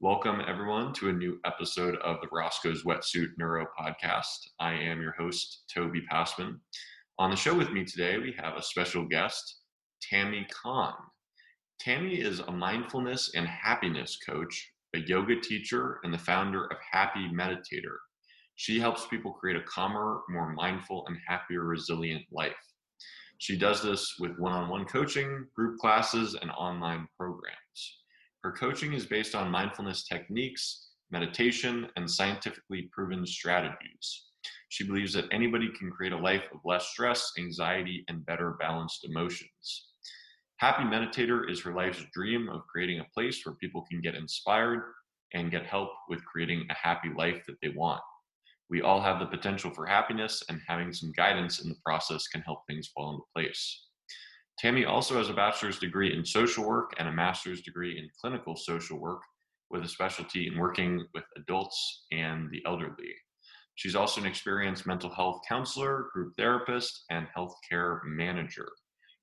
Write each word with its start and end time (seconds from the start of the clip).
Welcome, 0.00 0.42
everyone, 0.46 0.92
to 0.94 1.08
a 1.08 1.12
new 1.12 1.40
episode 1.46 1.96
of 2.04 2.18
the 2.20 2.28
Roscoe's 2.30 2.84
Wetsuit 2.84 3.28
Neuro 3.38 3.66
Podcast. 3.80 4.46
I 4.60 4.74
am 4.74 5.00
your 5.00 5.14
host, 5.18 5.64
Toby 5.74 6.02
Passman. 6.02 6.60
On 7.18 7.30
the 7.30 7.36
show 7.36 7.54
with 7.54 7.70
me 7.72 7.82
today, 7.82 8.18
we 8.18 8.34
have 8.38 8.56
a 8.56 8.62
special 8.62 9.08
guest, 9.08 9.62
Tammy 10.02 10.46
Kahn. 10.50 10.92
Tammy 11.80 12.20
is 12.20 12.40
a 12.40 12.52
mindfulness 12.52 13.32
and 13.34 13.48
happiness 13.48 14.18
coach, 14.28 14.70
a 14.94 14.98
yoga 14.98 15.40
teacher, 15.40 15.98
and 16.04 16.12
the 16.12 16.18
founder 16.18 16.66
of 16.66 16.76
Happy 16.92 17.30
Meditator. 17.30 17.96
She 18.56 18.78
helps 18.78 19.06
people 19.06 19.32
create 19.32 19.56
a 19.56 19.64
calmer, 19.64 20.20
more 20.28 20.52
mindful, 20.52 21.06
and 21.06 21.16
happier, 21.26 21.64
resilient 21.64 22.24
life. 22.30 22.52
She 23.38 23.56
does 23.56 23.82
this 23.82 24.16
with 24.20 24.36
one 24.36 24.52
on 24.52 24.68
one 24.68 24.84
coaching, 24.84 25.46
group 25.56 25.78
classes, 25.78 26.34
and 26.34 26.50
online 26.50 27.08
programs. 27.16 28.02
Her 28.42 28.52
coaching 28.52 28.92
is 28.92 29.06
based 29.06 29.34
on 29.34 29.50
mindfulness 29.50 30.06
techniques, 30.06 30.90
meditation, 31.10 31.88
and 31.96 32.10
scientifically 32.10 32.88
proven 32.92 33.26
strategies. 33.26 34.26
She 34.68 34.86
believes 34.86 35.12
that 35.14 35.28
anybody 35.32 35.68
can 35.78 35.90
create 35.90 36.12
a 36.12 36.18
life 36.18 36.44
of 36.52 36.60
less 36.64 36.86
stress, 36.88 37.32
anxiety, 37.38 38.04
and 38.08 38.26
better 38.26 38.56
balanced 38.60 39.04
emotions. 39.04 39.88
Happy 40.58 40.84
Meditator 40.84 41.50
is 41.50 41.60
her 41.62 41.74
life's 41.74 42.04
dream 42.12 42.48
of 42.48 42.66
creating 42.66 43.00
a 43.00 43.08
place 43.14 43.44
where 43.44 43.56
people 43.56 43.84
can 43.90 44.00
get 44.00 44.14
inspired 44.14 44.80
and 45.34 45.50
get 45.50 45.66
help 45.66 45.90
with 46.08 46.24
creating 46.24 46.66
a 46.70 46.74
happy 46.74 47.10
life 47.16 47.42
that 47.46 47.56
they 47.62 47.68
want. 47.68 48.00
We 48.70 48.82
all 48.82 49.00
have 49.00 49.20
the 49.20 49.26
potential 49.26 49.70
for 49.70 49.86
happiness, 49.86 50.42
and 50.48 50.60
having 50.66 50.92
some 50.92 51.12
guidance 51.12 51.62
in 51.62 51.68
the 51.68 51.76
process 51.84 52.26
can 52.26 52.40
help 52.40 52.60
things 52.66 52.88
fall 52.88 53.10
into 53.10 53.24
place. 53.34 53.86
Tammy 54.58 54.86
also 54.86 55.18
has 55.18 55.28
a 55.28 55.34
bachelor's 55.34 55.78
degree 55.78 56.14
in 56.16 56.24
social 56.24 56.66
work 56.66 56.92
and 56.98 57.08
a 57.08 57.12
master's 57.12 57.62
degree 57.62 57.98
in 57.98 58.08
clinical 58.20 58.56
social 58.56 58.98
work 58.98 59.20
with 59.70 59.82
a 59.82 59.88
specialty 59.88 60.46
in 60.46 60.58
working 60.58 61.04
with 61.14 61.24
adults 61.36 62.06
and 62.10 62.50
the 62.50 62.62
elderly. 62.66 63.12
She's 63.74 63.94
also 63.94 64.22
an 64.22 64.26
experienced 64.26 64.86
mental 64.86 65.10
health 65.10 65.42
counselor, 65.46 66.08
group 66.14 66.32
therapist, 66.36 67.04
and 67.10 67.26
healthcare 67.36 68.00
manager. 68.04 68.68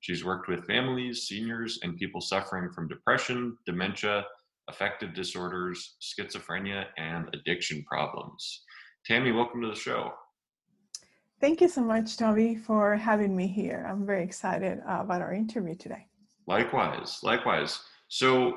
She's 0.02 0.24
worked 0.24 0.48
with 0.48 0.68
families, 0.68 1.24
seniors, 1.28 1.80
and 1.82 1.98
people 1.98 2.22
suffering 2.22 2.72
from 2.72 2.88
depression, 2.88 3.58
dementia, 3.66 4.26
affective 4.70 5.16
disorders, 5.16 5.96
schizophrenia, 6.02 6.86
and 6.98 7.30
addiction 7.34 7.84
problems. 7.86 8.64
Tammy, 9.06 9.32
welcome 9.32 9.62
to 9.62 9.70
the 9.70 9.76
show. 9.76 10.12
Thank 11.44 11.60
you 11.60 11.68
so 11.68 11.82
much, 11.82 12.16
Toby, 12.16 12.56
for 12.56 12.96
having 12.96 13.36
me 13.36 13.48
here. 13.48 13.86
I'm 13.90 14.06
very 14.06 14.24
excited 14.24 14.80
uh, 14.88 15.00
about 15.02 15.22
our 15.22 15.34
interview 15.34 15.76
today. 15.76 16.08
Likewise, 16.48 17.20
likewise. 17.22 17.82
So, 18.08 18.54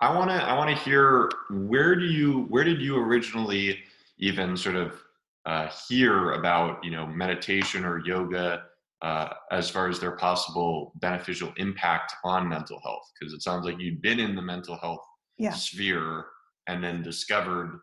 I 0.00 0.12
want 0.12 0.30
to 0.30 0.34
I 0.34 0.58
want 0.58 0.76
to 0.76 0.84
hear 0.84 1.30
where 1.48 1.94
do 1.94 2.06
you 2.06 2.46
where 2.48 2.64
did 2.64 2.80
you 2.80 2.96
originally 2.96 3.78
even 4.18 4.56
sort 4.56 4.74
of 4.74 5.00
uh, 5.46 5.68
hear 5.86 6.32
about 6.32 6.82
you 6.82 6.90
know 6.90 7.06
meditation 7.06 7.84
or 7.84 8.04
yoga 8.04 8.64
uh, 9.02 9.28
as 9.52 9.70
far 9.70 9.88
as 9.88 10.00
their 10.00 10.16
possible 10.16 10.92
beneficial 10.96 11.52
impact 11.56 12.14
on 12.24 12.48
mental 12.48 12.80
health? 12.82 13.08
Because 13.14 13.32
it 13.32 13.42
sounds 13.42 13.64
like 13.64 13.78
you'd 13.78 14.02
been 14.02 14.18
in 14.18 14.34
the 14.34 14.42
mental 14.42 14.76
health 14.76 15.06
yeah. 15.38 15.52
sphere 15.52 16.24
and 16.66 16.82
then 16.82 17.00
discovered 17.00 17.78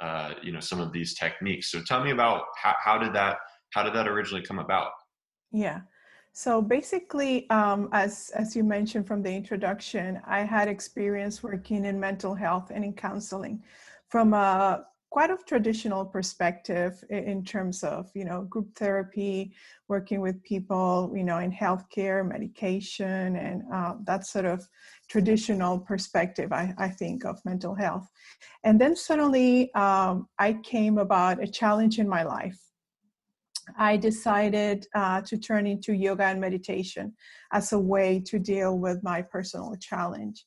uh, 0.00 0.34
you 0.42 0.52
know 0.52 0.60
some 0.60 0.80
of 0.80 0.92
these 0.92 1.14
techniques. 1.14 1.70
So 1.70 1.80
tell 1.82 2.02
me 2.02 2.10
about 2.10 2.44
how, 2.62 2.74
how 2.82 2.98
did 2.98 3.12
that 3.14 3.38
how 3.72 3.82
did 3.82 3.94
that 3.94 4.08
originally 4.08 4.44
come 4.44 4.58
about? 4.58 4.90
Yeah. 5.52 5.80
So 6.32 6.60
basically, 6.60 7.48
um, 7.50 7.88
as 7.92 8.30
as 8.34 8.54
you 8.54 8.62
mentioned 8.62 9.06
from 9.06 9.22
the 9.22 9.32
introduction, 9.32 10.20
I 10.26 10.40
had 10.40 10.68
experience 10.68 11.42
working 11.42 11.84
in 11.84 11.98
mental 11.98 12.34
health 12.34 12.70
and 12.74 12.84
in 12.84 12.92
counseling 12.92 13.62
from 14.08 14.34
a 14.34 14.86
quite 15.16 15.30
a 15.30 15.38
traditional 15.46 16.04
perspective 16.04 17.02
in 17.08 17.42
terms 17.42 17.82
of 17.82 18.10
you 18.14 18.22
know 18.22 18.42
group 18.42 18.68
therapy 18.74 19.50
working 19.88 20.20
with 20.20 20.42
people 20.42 21.10
you 21.16 21.24
know 21.24 21.38
in 21.38 21.50
healthcare 21.50 22.20
medication 22.28 23.34
and 23.36 23.62
uh, 23.72 23.94
that 24.04 24.26
sort 24.26 24.44
of 24.44 24.68
traditional 25.08 25.78
perspective 25.78 26.52
I, 26.52 26.74
I 26.76 26.88
think 26.90 27.24
of 27.24 27.42
mental 27.46 27.74
health. 27.74 28.06
And 28.62 28.78
then 28.78 28.94
suddenly 28.94 29.72
um, 29.72 30.28
i 30.38 30.52
came 30.52 30.98
about 30.98 31.42
a 31.42 31.48
challenge 31.60 31.98
in 31.98 32.06
my 32.16 32.22
life. 32.22 32.60
I 33.78 33.96
decided 33.96 34.86
uh, 34.94 35.22
to 35.22 35.38
turn 35.38 35.66
into 35.66 35.94
yoga 35.94 36.24
and 36.24 36.42
meditation 36.42 37.14
as 37.52 37.72
a 37.72 37.78
way 37.78 38.22
to 38.26 38.38
deal 38.38 38.78
with 38.78 39.02
my 39.02 39.22
personal 39.22 39.74
challenge 39.80 40.44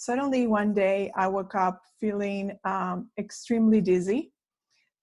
suddenly 0.00 0.46
one 0.46 0.72
day 0.72 1.12
I 1.14 1.28
woke 1.28 1.54
up 1.54 1.82
feeling 2.00 2.58
um, 2.64 3.10
extremely 3.18 3.82
dizzy, 3.82 4.32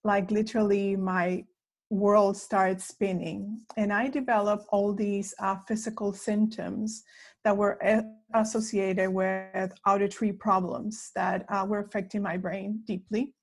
like 0.03 0.31
literally 0.31 0.95
my 0.95 1.45
world 1.91 2.35
started 2.35 2.81
spinning. 2.81 3.61
And 3.77 3.93
I 3.93 4.07
developed 4.07 4.65
all 4.69 4.95
these 4.95 5.35
uh, 5.39 5.57
physical 5.67 6.13
symptoms 6.13 7.03
that 7.43 7.55
were 7.55 7.77
a- 7.83 8.05
associated 8.33 9.11
with 9.11 9.71
auditory 9.85 10.33
problems 10.33 11.11
that 11.13 11.45
uh, 11.49 11.63
were 11.69 11.79
affecting 11.79 12.23
my 12.23 12.35
brain 12.35 12.81
deeply. 12.87 13.35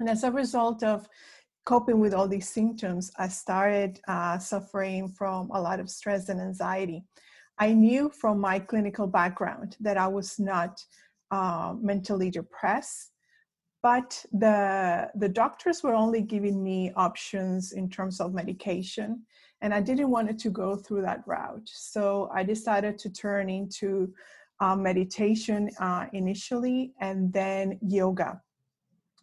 And 0.00 0.10
as 0.10 0.22
a 0.22 0.30
result 0.30 0.82
of 0.82 1.08
coping 1.64 1.98
with 1.98 2.12
all 2.12 2.28
these 2.28 2.50
symptoms, 2.50 3.10
I 3.18 3.28
started 3.28 4.00
uh, 4.06 4.36
suffering 4.36 5.08
from 5.08 5.50
a 5.50 5.62
lot 5.62 5.80
of 5.80 5.88
stress 5.88 6.28
and 6.28 6.42
anxiety. 6.42 7.04
I 7.58 7.72
knew 7.72 8.10
from 8.10 8.40
my 8.40 8.58
clinical 8.58 9.06
background 9.06 9.76
that 9.80 9.96
I 9.96 10.08
was 10.08 10.38
not 10.38 10.80
uh, 11.30 11.74
mentally 11.80 12.30
depressed, 12.30 13.12
but 13.82 14.24
the 14.32 15.10
the 15.14 15.28
doctors 15.28 15.82
were 15.82 15.94
only 15.94 16.22
giving 16.22 16.62
me 16.62 16.92
options 16.96 17.72
in 17.72 17.88
terms 17.88 18.20
of 18.20 18.34
medication, 18.34 19.22
and 19.60 19.72
I 19.72 19.80
didn't 19.80 20.10
want 20.10 20.30
it 20.30 20.38
to 20.40 20.50
go 20.50 20.76
through 20.76 21.02
that 21.02 21.22
route. 21.26 21.68
So 21.68 22.30
I 22.34 22.42
decided 22.42 22.98
to 22.98 23.10
turn 23.10 23.48
into 23.48 24.12
uh, 24.60 24.74
meditation 24.74 25.70
uh, 25.78 26.06
initially, 26.12 26.92
and 27.00 27.32
then 27.32 27.78
yoga. 27.82 28.40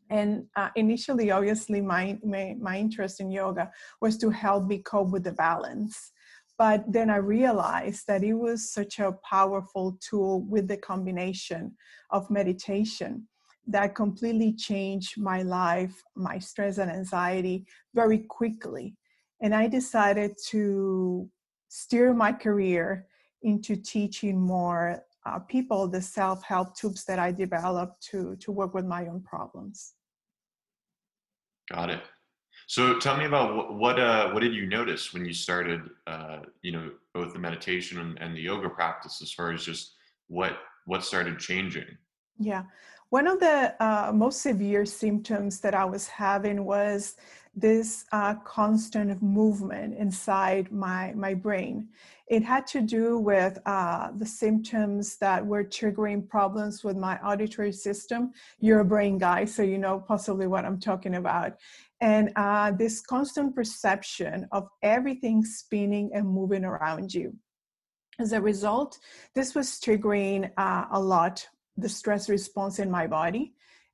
And 0.10 0.46
uh, 0.58 0.70
initially, 0.76 1.32
obviously, 1.32 1.82
my, 1.82 2.20
my 2.24 2.56
my 2.60 2.78
interest 2.78 3.20
in 3.20 3.32
yoga 3.32 3.72
was 4.02 4.18
to 4.20 4.30
help 4.30 4.68
me 4.68 4.80
cope 4.80 5.10
with 5.10 5.24
the 5.24 5.34
balance 5.34 6.12
but 6.62 6.84
then 6.94 7.10
I 7.10 7.16
realized 7.16 8.06
that 8.06 8.24
it 8.24 8.36
was 8.36 8.72
such 8.72 9.00
a 9.00 9.18
powerful 9.28 9.98
tool 10.00 10.42
with 10.42 10.68
the 10.68 10.78
combination 10.78 11.76
of 12.12 12.30
meditation 12.30 13.28
that 13.66 13.96
completely 13.96 14.54
changed 14.54 15.20
my 15.20 15.42
life, 15.42 16.04
my 16.16 16.38
stress 16.38 16.78
and 16.78 16.92
anxiety 16.92 17.66
very 17.96 18.20
quickly. 18.20 18.96
And 19.42 19.56
I 19.56 19.68
decided 19.68 20.34
to 20.50 21.28
steer 21.68 22.14
my 22.14 22.32
career 22.32 23.08
into 23.42 23.76
teaching 23.76 24.40
more 24.40 25.04
uh, 25.26 25.40
people 25.40 25.88
the 25.88 26.00
self-help 26.00 26.78
tools 26.78 27.06
that 27.06 27.18
I 27.18 27.32
developed 27.32 28.04
to 28.12 28.36
to 28.36 28.52
work 28.52 28.76
with 28.76 28.86
my 28.86 29.08
own 29.08 29.22
problems. 29.24 29.94
Got 31.74 31.90
it. 31.90 32.04
So 32.72 32.98
tell 33.00 33.18
me 33.18 33.26
about 33.26 33.54
what 33.54 33.74
what, 33.74 34.00
uh, 34.00 34.30
what 34.32 34.40
did 34.40 34.54
you 34.54 34.66
notice 34.66 35.14
when 35.14 35.26
you 35.26 35.34
started, 35.34 35.82
uh, 36.08 36.38
you 36.62 36.72
know, 36.72 36.92
both 37.14 37.34
the 37.34 37.40
meditation 37.40 38.00
and, 38.00 38.18
and, 38.22 38.34
the 38.34 38.40
yoga 38.40 38.70
practice, 38.70 39.22
as 39.22 39.30
far 39.30 39.52
as 39.52 39.66
just 39.66 39.96
what 40.30 40.58
what 40.86 41.04
started 41.04 41.38
changing? 41.38 41.98
Yeah, 42.40 42.64
one 43.10 43.28
of 43.28 43.42
the 43.42 43.76
uh, 43.84 44.14
most 44.14 44.42
severe 44.42 44.86
symptoms 44.86 45.60
that 45.60 45.76
I 45.76 45.84
was 45.84 46.08
having 46.08 46.64
was 46.64 47.18
this 47.54 48.06
uh, 48.14 48.36
constant 48.36 49.22
movement 49.22 49.98
inside 49.98 50.72
my 50.72 51.12
my 51.14 51.34
brain. 51.34 51.90
It 52.28 52.42
had 52.42 52.66
to 52.68 52.80
do 52.80 53.18
with 53.18 53.60
uh, 53.66 54.12
the 54.16 54.26
symptoms 54.26 55.18
that 55.18 55.46
were 55.46 55.66
triggering 55.66 56.26
problems 56.26 56.86
with 56.86 56.96
my 56.96 57.20
auditory 57.20 57.74
system. 57.74 58.32
You're 58.62 58.80
a 58.80 58.86
brain 58.86 59.18
guy, 59.18 59.44
so 59.44 59.62
you 59.62 59.78
know 59.78 60.00
possibly 60.00 60.48
what 60.48 60.64
I'm 60.64 60.80
talking 60.80 61.16
about 61.16 61.58
and 62.02 62.32
uh, 62.36 62.72
this 62.72 63.00
constant 63.00 63.56
perception 63.56 64.48
of 64.52 64.68
everything 64.82 65.46
spinning 65.46 66.10
and 66.14 66.28
moving 66.28 66.66
around 66.66 67.14
you. 67.14 67.36
As 68.20 68.34
a 68.34 68.42
result, 68.42 68.98
this 69.36 69.56
was 69.56 69.80
triggering 69.80 70.52
uh, 70.58 70.86
a 70.92 71.00
lot 71.00 71.48
the 71.78 71.90
stress 71.90 72.28
response 72.28 72.80
in 72.80 72.92
my 72.92 73.08
body 73.08 73.54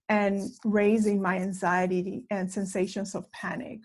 and 0.10 0.50
raising 0.66 1.22
my 1.22 1.38
anxiety 1.38 2.26
and 2.32 2.52
sensations 2.52 3.14
of 3.14 3.32
panic. 3.32 3.80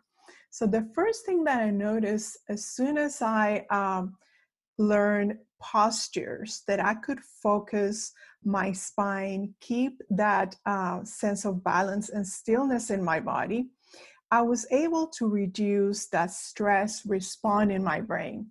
So, 0.51 0.67
the 0.67 0.89
first 0.95 1.27
thing 1.27 1.45
that 1.45 1.61
I 1.61 1.71
noticed 1.71 2.39
as 2.49 2.65
soon 2.65 2.99
as 2.99 3.23
I 3.23 3.67
um, 3.71 4.17
learned 4.79 5.39
postures 5.61 6.63
that 6.67 6.85
I 6.85 6.95
could 6.95 7.21
focus 7.43 8.13
my 8.45 8.73
spine, 8.73 9.55
keep 9.61 10.01
that 10.11 10.57
uh, 10.67 11.05
sense 11.05 11.45
of 11.45 11.63
balance 11.65 12.11
and 12.11 12.27
stillness 12.27 12.91
in 12.91 13.03
my 13.03 13.21
body, 13.21 13.69
I 14.33 14.41
was 14.41 14.67
able 14.71 15.07
to 15.19 15.29
reduce 15.29 16.07
that 16.07 16.31
stress 16.31 17.05
response 17.05 17.71
in 17.71 17.85
my 17.85 18.01
brain. 18.01 18.47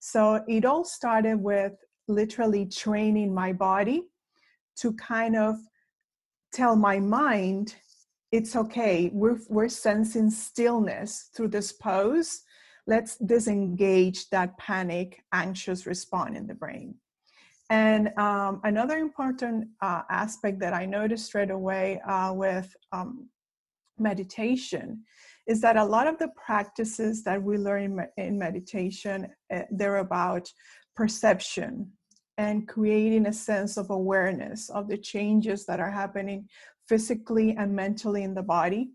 So 0.00 0.42
it 0.48 0.64
all 0.64 0.86
started 0.86 1.36
with 1.36 1.74
literally 2.08 2.64
training 2.64 3.34
my 3.34 3.52
body 3.52 4.04
to 4.76 4.94
kind 4.94 5.36
of 5.36 5.56
tell 6.50 6.76
my 6.76 6.98
mind 6.98 7.74
it's 8.32 8.56
okay. 8.56 9.10
We're, 9.12 9.38
we're 9.50 9.68
sensing 9.68 10.30
stillness 10.30 11.28
through 11.34 11.48
this 11.48 11.72
pose. 11.72 12.40
Let's 12.86 13.18
disengage 13.18 14.30
that 14.30 14.56
panic, 14.56 15.22
anxious 15.34 15.86
response 15.86 16.38
in 16.38 16.46
the 16.46 16.54
brain. 16.54 16.94
And 17.68 18.18
um, 18.18 18.62
another 18.64 18.96
important 18.96 19.68
uh, 19.82 20.02
aspect 20.08 20.58
that 20.60 20.72
I 20.72 20.86
noticed 20.86 21.26
straight 21.26 21.50
away 21.50 22.00
uh, 22.00 22.32
with 22.32 22.74
um, 22.92 23.28
meditation 24.00 25.04
is 25.46 25.60
that 25.62 25.76
a 25.76 25.84
lot 25.84 26.06
of 26.06 26.18
the 26.18 26.28
practices 26.36 27.24
that 27.24 27.42
we 27.42 27.56
learn 27.56 28.06
in, 28.16 28.38
meditation, 28.38 29.26
uh, 29.52 29.62
they're 29.70 29.96
about 29.96 30.48
perception 30.94 31.90
and 32.36 32.68
creating 32.68 33.26
a 33.26 33.32
sense 33.32 33.76
of 33.76 33.90
awareness 33.90 34.68
of 34.68 34.88
the 34.88 34.98
changes 34.98 35.64
that 35.66 35.80
are 35.80 35.90
happening 35.90 36.46
physically 36.88 37.56
and 37.56 37.74
mentally 37.74 38.22
in 38.22 38.34
the 38.34 38.42
body. 38.42 38.90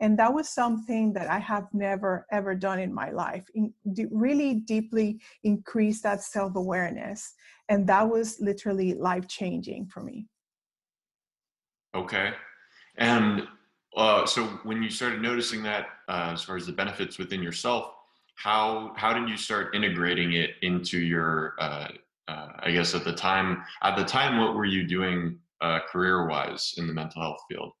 And 0.00 0.18
that 0.18 0.32
was 0.32 0.48
something 0.50 1.12
that 1.14 1.28
i 1.30 1.38
have 1.38 1.66
never 1.72 2.26
ever 2.30 2.54
done 2.54 2.78
in 2.78 2.92
my 2.92 3.10
life 3.10 3.46
in, 3.54 3.72
really 4.10 4.54
deeply 4.54 5.20
increase 5.42 6.02
that 6.02 6.22
self-awareness. 6.22 7.32
And 7.68 7.86
that 7.88 8.08
was 8.08 8.38
literally 8.40 8.94
life 8.94 9.26
changing 9.26 9.86
for 9.86 10.02
me. 10.02 10.26
Okay. 11.94 12.32
And 12.98 13.48
uh, 13.96 14.26
so 14.26 14.44
when 14.62 14.82
you 14.82 14.90
started 14.90 15.20
noticing 15.20 15.62
that 15.62 15.86
uh, 16.08 16.30
as 16.32 16.42
far 16.42 16.56
as 16.56 16.66
the 16.66 16.72
benefits 16.72 17.18
within 17.18 17.42
yourself 17.42 17.92
how 18.36 18.92
how 18.96 19.12
did 19.12 19.28
you 19.28 19.36
start 19.36 19.74
integrating 19.74 20.34
it 20.34 20.50
into 20.62 20.98
your 20.98 21.54
uh, 21.58 21.88
uh 22.28 22.48
i 22.60 22.70
guess 22.70 22.94
at 22.94 23.04
the 23.04 23.12
time 23.12 23.62
at 23.82 23.96
the 23.96 24.04
time 24.04 24.38
what 24.38 24.54
were 24.54 24.66
you 24.66 24.86
doing 24.86 25.38
uh, 25.62 25.80
career 25.90 26.26
wise 26.28 26.74
in 26.76 26.86
the 26.86 26.92
mental 26.92 27.22
health 27.22 27.40
field 27.48 27.72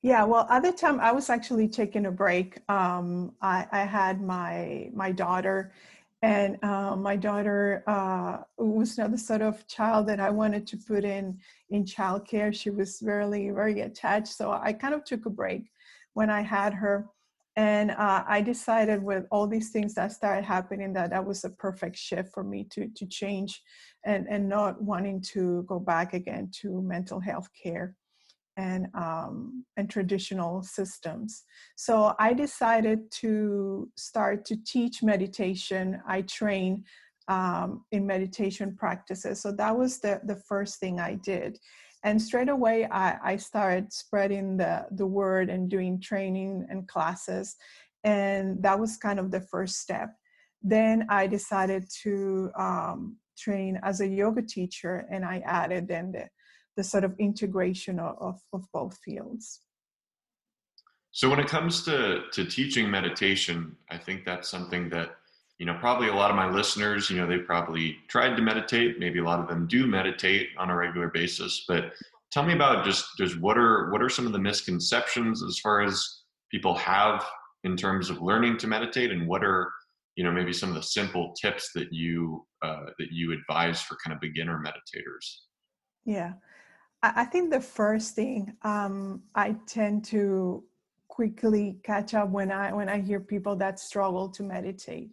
yeah, 0.00 0.22
well, 0.22 0.46
at 0.48 0.62
the 0.62 0.70
time 0.70 1.00
I 1.00 1.10
was 1.10 1.28
actually 1.28 1.66
taking 1.66 2.06
a 2.06 2.10
break. 2.12 2.58
Um, 2.70 3.32
I, 3.42 3.66
I, 3.72 3.80
had 3.80 4.22
my 4.22 4.90
my 4.94 5.10
daughter, 5.10 5.72
and 6.22 6.62
uh, 6.64 6.96
my 6.96 7.16
daughter 7.16 7.84
uh, 7.86 8.38
was 8.56 8.98
not 8.98 9.12
the 9.12 9.18
sort 9.18 9.40
of 9.40 9.66
child 9.68 10.08
that 10.08 10.18
I 10.18 10.30
wanted 10.30 10.66
to 10.68 10.76
put 10.76 11.04
in 11.04 11.38
in 11.70 11.84
childcare. 11.84 12.52
She 12.52 12.70
was 12.70 13.00
very 13.00 13.50
very 13.50 13.80
attached, 13.80 14.28
so 14.28 14.50
I 14.50 14.72
kind 14.72 14.94
of 14.94 15.04
took 15.04 15.26
a 15.26 15.30
break 15.30 15.70
when 16.14 16.30
I 16.30 16.40
had 16.40 16.74
her, 16.74 17.06
and 17.56 17.92
uh, 17.92 18.24
I 18.26 18.40
decided 18.40 19.02
with 19.02 19.26
all 19.30 19.46
these 19.46 19.70
things 19.70 19.94
that 19.94 20.12
started 20.12 20.44
happening 20.44 20.92
that 20.94 21.10
that 21.10 21.24
was 21.24 21.44
a 21.44 21.50
perfect 21.50 21.96
shift 21.96 22.32
for 22.32 22.42
me 22.42 22.64
to 22.70 22.88
to 22.88 23.06
change, 23.06 23.62
and 24.04 24.26
and 24.28 24.48
not 24.48 24.82
wanting 24.82 25.20
to 25.32 25.62
go 25.64 25.78
back 25.78 26.14
again 26.14 26.50
to 26.60 26.82
mental 26.82 27.20
health 27.20 27.48
care 27.62 27.94
and 28.58 28.88
um, 28.94 29.64
and 29.78 29.88
traditional 29.88 30.62
systems. 30.62 31.44
So 31.76 32.14
I 32.18 32.34
decided 32.34 33.10
to 33.22 33.88
start 33.96 34.44
to 34.46 34.56
teach 34.74 35.02
meditation. 35.02 36.02
I 36.06 36.22
train 36.22 36.84
um, 37.28 37.84
in 37.92 38.06
meditation 38.06 38.74
practices. 38.76 39.40
So 39.40 39.52
that 39.52 39.74
was 39.78 40.00
the 40.00 40.20
the 40.24 40.40
first 40.50 40.80
thing 40.80 41.00
I 41.00 41.14
did. 41.14 41.58
And 42.04 42.20
straight 42.20 42.48
away, 42.48 42.86
I, 42.86 43.16
I 43.32 43.36
started 43.36 43.92
spreading 43.92 44.56
the, 44.56 44.86
the 44.92 45.06
word 45.06 45.50
and 45.50 45.68
doing 45.68 46.00
training 46.00 46.66
and 46.70 46.86
classes. 46.86 47.56
And 48.04 48.62
that 48.62 48.78
was 48.78 48.96
kind 48.96 49.18
of 49.18 49.32
the 49.32 49.40
first 49.40 49.80
step. 49.80 50.10
Then 50.62 51.06
I 51.08 51.26
decided 51.26 51.84
to 52.02 52.50
um, 52.56 53.16
train 53.36 53.80
as 53.82 54.00
a 54.00 54.06
yoga 54.06 54.42
teacher, 54.42 55.06
and 55.10 55.24
I 55.24 55.42
added 55.44 55.88
then 55.88 56.12
the, 56.12 56.28
the 56.78 56.84
sort 56.84 57.02
of 57.02 57.12
integration 57.18 57.98
of, 57.98 58.40
of 58.52 58.64
both 58.72 58.96
fields. 59.04 59.62
So 61.10 61.28
when 61.28 61.40
it 61.40 61.48
comes 61.48 61.84
to, 61.86 62.20
to 62.32 62.44
teaching 62.44 62.88
meditation, 62.88 63.74
I 63.90 63.98
think 63.98 64.24
that's 64.24 64.48
something 64.48 64.88
that, 64.90 65.08
you 65.58 65.66
know, 65.66 65.76
probably 65.80 66.06
a 66.06 66.14
lot 66.14 66.30
of 66.30 66.36
my 66.36 66.48
listeners, 66.48 67.10
you 67.10 67.16
know, 67.16 67.26
they 67.26 67.38
probably 67.38 67.96
tried 68.06 68.36
to 68.36 68.42
meditate. 68.42 69.00
Maybe 69.00 69.18
a 69.18 69.24
lot 69.24 69.40
of 69.40 69.48
them 69.48 69.66
do 69.66 69.88
meditate 69.88 70.50
on 70.56 70.70
a 70.70 70.76
regular 70.76 71.08
basis, 71.08 71.64
but 71.66 71.94
tell 72.30 72.44
me 72.44 72.52
about 72.52 72.84
just, 72.84 73.06
just 73.18 73.40
what 73.40 73.58
are, 73.58 73.90
what 73.90 74.00
are 74.00 74.08
some 74.08 74.28
of 74.28 74.32
the 74.32 74.38
misconceptions 74.38 75.42
as 75.42 75.58
far 75.58 75.82
as 75.82 76.20
people 76.48 76.76
have 76.76 77.26
in 77.64 77.76
terms 77.76 78.08
of 78.08 78.22
learning 78.22 78.56
to 78.58 78.68
meditate 78.68 79.10
and 79.10 79.26
what 79.26 79.42
are, 79.42 79.72
you 80.14 80.22
know, 80.22 80.30
maybe 80.30 80.52
some 80.52 80.68
of 80.68 80.76
the 80.76 80.82
simple 80.82 81.34
tips 81.42 81.70
that 81.74 81.92
you, 81.92 82.46
uh, 82.62 82.86
that 83.00 83.08
you 83.10 83.32
advise 83.32 83.82
for 83.82 83.96
kind 84.04 84.14
of 84.14 84.20
beginner 84.20 84.62
meditators? 84.64 85.26
Yeah. 86.04 86.34
I 87.02 87.24
think 87.24 87.50
the 87.50 87.60
first 87.60 88.16
thing 88.16 88.56
um, 88.62 89.22
I 89.34 89.54
tend 89.66 90.04
to 90.06 90.64
quickly 91.06 91.78
catch 91.84 92.14
up 92.14 92.30
when 92.30 92.50
I 92.50 92.72
when 92.72 92.88
I 92.88 93.00
hear 93.00 93.20
people 93.20 93.54
that 93.56 93.78
struggle 93.78 94.28
to 94.30 94.42
meditate 94.42 95.10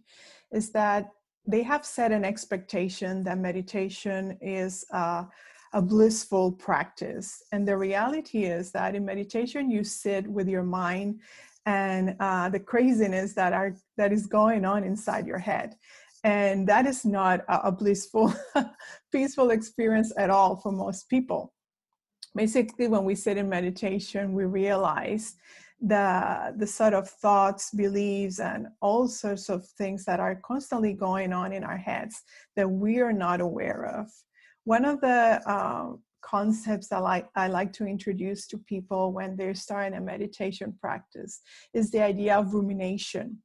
is 0.52 0.72
that 0.72 1.12
they 1.48 1.62
have 1.62 1.86
set 1.86 2.12
an 2.12 2.26
expectation 2.26 3.24
that 3.24 3.38
meditation 3.38 4.38
is 4.42 4.84
uh, 4.92 5.26
a 5.74 5.82
blissful 5.82 6.54
practice, 6.54 7.44
and 7.52 7.68
the 7.68 7.78
reality 7.78 8.46
is 8.46 8.72
that 8.72 8.96
in 8.96 9.06
meditation 9.06 9.70
you 9.70 9.84
sit 9.84 10.28
with 10.28 10.48
your 10.48 10.64
mind 10.64 11.22
and 11.68 12.16
uh, 12.20 12.50
the 12.50 12.60
craziness 12.60 13.34
that 13.34 13.54
are 13.54 13.76
that 13.98 14.12
is 14.12 14.26
going 14.26 14.66
on 14.66 14.84
inside 14.84 15.28
your 15.28 15.40
head. 15.40 15.76
And 16.24 16.68
that 16.68 16.88
is 16.88 17.06
not 17.06 17.42
a, 17.48 17.68
a 17.68 17.72
blissful 17.72 18.34
peaceful 19.12 19.52
experience 19.52 20.12
at 20.18 20.32
all 20.32 20.56
for 20.56 20.72
most 20.72 21.10
people 21.10 21.55
basically 22.36 22.88
when 22.88 23.04
we 23.04 23.16
sit 23.16 23.38
in 23.38 23.48
meditation 23.50 24.34
we 24.34 24.46
realize 24.46 25.36
the 25.82 26.54
the 26.58 26.68
sort 26.68 26.94
of 26.94 27.10
thoughts 27.10 27.72
beliefs 27.72 28.40
and 28.40 28.68
all 28.82 29.08
sorts 29.08 29.50
of 29.50 29.66
things 29.78 30.06
that 30.06 30.20
are 30.20 30.36
constantly 30.36 30.94
going 30.94 31.34
on 31.34 31.52
in 31.52 31.64
our 31.64 31.78
heads 31.78 32.24
that 32.56 32.70
we 32.70 33.00
are 33.00 33.14
not 33.14 33.42
aware 33.42 33.86
of. 33.86 34.10
One 34.64 34.86
of 34.86 35.02
the 35.02 35.42
uh, 35.46 35.94
concepts 36.22 36.88
that 36.88 37.04
I 37.04 37.24
I 37.36 37.48
like 37.48 37.74
to 37.74 37.86
introduce 37.86 38.48
to 38.48 38.58
people 38.58 39.12
when 39.12 39.36
they're 39.36 39.54
starting 39.54 39.98
a 39.98 40.02
meditation 40.02 40.74
practice 40.80 41.42
is 41.74 41.92
the 41.92 42.02
idea 42.02 42.38
of 42.38 42.54
rumination 42.54 43.40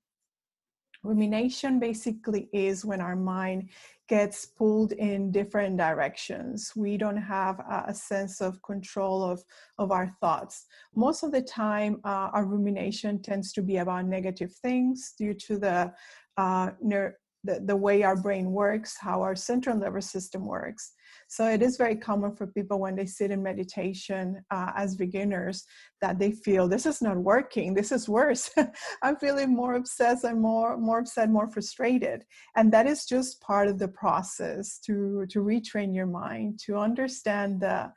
rumination 1.02 1.79
basically 1.79 2.49
is 2.52 2.85
when 2.85 3.00
our 3.00 3.17
mind 3.17 3.69
gets 4.08 4.44
pulled 4.44 4.93
in 4.93 5.31
different 5.31 5.76
directions. 5.76 6.73
We 6.75 6.97
don't 6.97 7.17
have 7.17 7.61
a, 7.61 7.94
sense 7.94 8.41
of 8.41 8.61
control 8.62 9.23
of, 9.23 9.43
of 9.79 9.93
our 9.93 10.12
thoughts. 10.20 10.67
Most 10.97 11.23
of 11.23 11.30
the 11.30 11.42
time, 11.42 12.00
uh, 12.04 12.28
our 12.33 12.45
rumination 12.45 13.23
tends 13.23 13.52
to 13.52 13.62
be 13.62 13.76
about 13.76 14.07
negative 14.07 14.52
things 14.62 15.14
due 15.16 15.35
to 15.35 15.59
the, 15.59 15.92
uh, 16.37 16.71
ner- 16.83 17.19
the, 17.45 17.61
the 17.64 17.76
way 17.76 18.02
our 18.02 18.16
brain 18.16 18.50
works, 18.50 18.97
how 18.99 19.23
our 19.23 19.37
central 19.37 19.76
nervous 19.76 20.11
system 20.11 20.45
works. 20.45 20.92
So 21.30 21.49
it 21.49 21.62
is 21.62 21.76
very 21.76 21.94
common 21.94 22.34
for 22.34 22.49
people 22.49 22.80
when 22.80 22.96
they 22.96 23.06
sit 23.06 23.30
in 23.30 23.40
meditation 23.40 24.42
uh, 24.50 24.72
as 24.75 24.96
beginners 24.96 25.64
that 26.00 26.18
they 26.18 26.32
feel 26.32 26.66
this 26.66 26.87
is 26.87 27.00
not 27.00 27.18
working. 27.18 27.72
This 27.72 27.92
is 27.92 28.08
worse. 28.08 28.50
I'm 29.04 29.14
feeling 29.14 29.54
more 29.54 29.75
obsessed. 29.75 30.25
I'm 30.25 30.40
more 30.40 30.76
more 30.76 30.99
upset, 30.99 31.30
more 31.30 31.46
frustrated, 31.46 32.25
and 32.56 32.72
that 32.72 32.88
is 32.88 33.06
just 33.06 33.40
part 33.40 33.68
of 33.68 33.78
the 33.78 33.87
process 33.87 34.80
to 34.87 35.25
to 35.30 35.38
retrain 35.38 35.94
your 35.94 36.08
mind 36.08 36.58
to 36.66 36.76
understand 36.76 37.60
the 37.60 37.92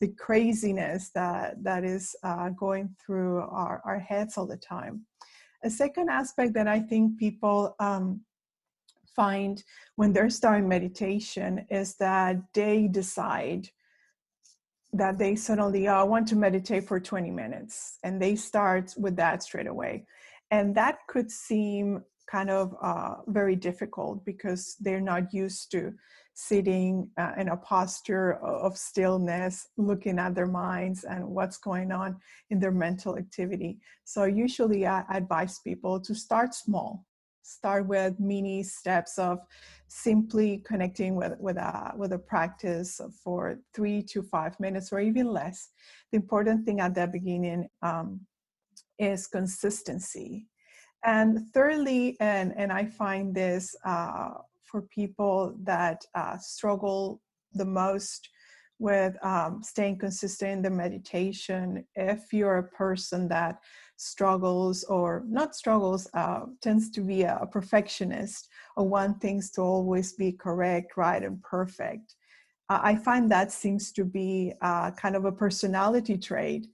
the 0.00 0.08
craziness 0.08 1.10
that 1.14 1.62
that 1.62 1.84
is 1.84 2.16
uh, 2.22 2.48
going 2.50 2.88
through 3.04 3.40
our, 3.50 3.82
our 3.84 3.98
heads 3.98 4.38
all 4.38 4.46
the 4.46 4.56
time. 4.56 5.04
A 5.62 5.68
second 5.68 6.08
aspect 6.08 6.54
that 6.54 6.68
I 6.68 6.80
think 6.80 7.18
people 7.18 7.76
um, 7.80 8.22
find 9.14 9.62
when 9.96 10.12
they're 10.12 10.30
starting 10.30 10.68
meditation 10.68 11.66
is 11.70 11.96
that 11.96 12.36
they 12.54 12.88
decide 12.88 13.68
that 14.92 15.18
they 15.18 15.34
suddenly 15.34 15.88
oh, 15.88 15.94
I 15.94 16.02
want 16.02 16.28
to 16.28 16.36
meditate 16.36 16.86
for 16.86 16.98
20 16.98 17.30
minutes 17.30 17.98
and 18.04 18.20
they 18.20 18.36
start 18.36 18.94
with 18.96 19.16
that 19.16 19.42
straight 19.42 19.66
away. 19.66 20.06
And 20.50 20.74
that 20.76 20.98
could 21.08 21.30
seem 21.30 22.02
kind 22.26 22.50
of 22.50 22.74
uh, 22.82 23.16
very 23.26 23.56
difficult 23.56 24.24
because 24.24 24.76
they're 24.80 25.00
not 25.00 25.32
used 25.32 25.70
to 25.72 25.92
sitting 26.34 27.10
uh, 27.18 27.32
in 27.36 27.48
a 27.48 27.56
posture 27.56 28.34
of 28.34 28.78
stillness, 28.78 29.66
looking 29.76 30.18
at 30.18 30.34
their 30.34 30.46
minds 30.46 31.04
and 31.04 31.26
what's 31.26 31.56
going 31.58 31.90
on 31.90 32.16
in 32.50 32.60
their 32.60 32.70
mental 32.70 33.18
activity. 33.18 33.78
So, 34.04 34.24
usually, 34.24 34.86
I 34.86 35.02
advise 35.12 35.58
people 35.58 35.98
to 36.00 36.14
start 36.14 36.54
small 36.54 37.04
start 37.48 37.86
with 37.86 38.20
mini 38.20 38.62
steps 38.62 39.18
of 39.18 39.38
simply 39.86 40.62
connecting 40.66 41.16
with, 41.16 41.34
with, 41.38 41.56
a, 41.56 41.92
with 41.96 42.12
a 42.12 42.18
practice 42.18 43.00
for 43.24 43.58
three 43.74 44.02
to 44.02 44.22
five 44.22 44.58
minutes 44.60 44.92
or 44.92 45.00
even 45.00 45.26
less. 45.28 45.70
The 46.12 46.16
important 46.16 46.66
thing 46.66 46.80
at 46.80 46.94
the 46.94 47.06
beginning 47.06 47.68
um, 47.82 48.20
is 48.98 49.26
consistency. 49.26 50.46
And 51.04 51.52
thirdly, 51.54 52.16
and, 52.20 52.52
and 52.56 52.72
I 52.72 52.84
find 52.84 53.34
this 53.34 53.74
uh, 53.84 54.30
for 54.62 54.82
people 54.82 55.54
that 55.62 56.04
uh, 56.14 56.36
struggle 56.38 57.22
the 57.54 57.64
most 57.64 58.28
with 58.78 59.16
um, 59.24 59.62
staying 59.62 59.98
consistent 59.98 60.52
in 60.52 60.62
the 60.62 60.70
meditation 60.70 61.84
if 61.94 62.32
you're 62.32 62.58
a 62.58 62.68
person 62.68 63.28
that 63.28 63.58
struggles 63.98 64.84
or 64.84 65.24
not 65.26 65.56
struggles 65.56 66.08
uh, 66.14 66.42
tends 66.62 66.88
to 66.88 67.00
be 67.00 67.22
a, 67.22 67.46
perfectionist 67.50 68.48
or 68.76 68.88
want 68.88 69.20
things 69.20 69.50
to 69.50 69.60
always 69.60 70.12
be 70.12 70.30
correct 70.32 70.96
right 70.96 71.24
and 71.24 71.42
perfect. 71.42 72.14
Uh, 72.70 72.80
i 72.82 72.94
find 72.94 73.30
that 73.30 73.50
seems 73.52 73.92
to 73.92 74.04
be 74.04 74.52
uh, 74.62 74.90
kind 74.92 75.16
of 75.16 75.24
a 75.24 75.32
personality 75.32 76.16
trait 76.16 76.68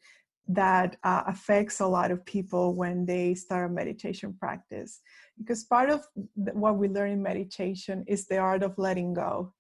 that 0.46 0.96
uh, 1.04 1.22
affects 1.26 1.80
a 1.80 1.86
lot 1.86 2.10
of 2.10 2.24
people 2.26 2.74
when 2.74 3.06
they 3.06 3.34
start 3.34 3.70
a 3.70 3.72
meditation 3.72 4.34
practice. 4.38 5.00
Because 5.38 5.64
part 5.64 5.88
of 5.88 6.04
what 6.34 6.76
we 6.76 6.88
learn 6.88 7.12
in 7.12 7.22
meditation 7.22 8.04
is 8.06 8.26
the 8.26 8.36
art 8.36 8.62
of 8.62 8.76
letting 8.76 9.14
go 9.14 9.54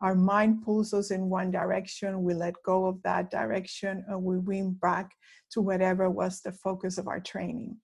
our 0.00 0.14
mind 0.14 0.64
pulls 0.64 0.92
us 0.92 1.10
in 1.10 1.30
one 1.30 1.50
direction, 1.50 2.22
we 2.22 2.34
let 2.34 2.54
go 2.64 2.86
of 2.86 3.02
that 3.02 3.30
direction, 3.30 4.04
and 4.08 4.22
we 4.22 4.38
wing 4.38 4.76
back 4.82 5.10
to 5.52 5.60
whatever 5.60 6.10
was 6.10 6.40
the 6.40 6.52
focus 6.52 6.98
of 6.98 7.08
our 7.08 7.20
training. 7.20 7.76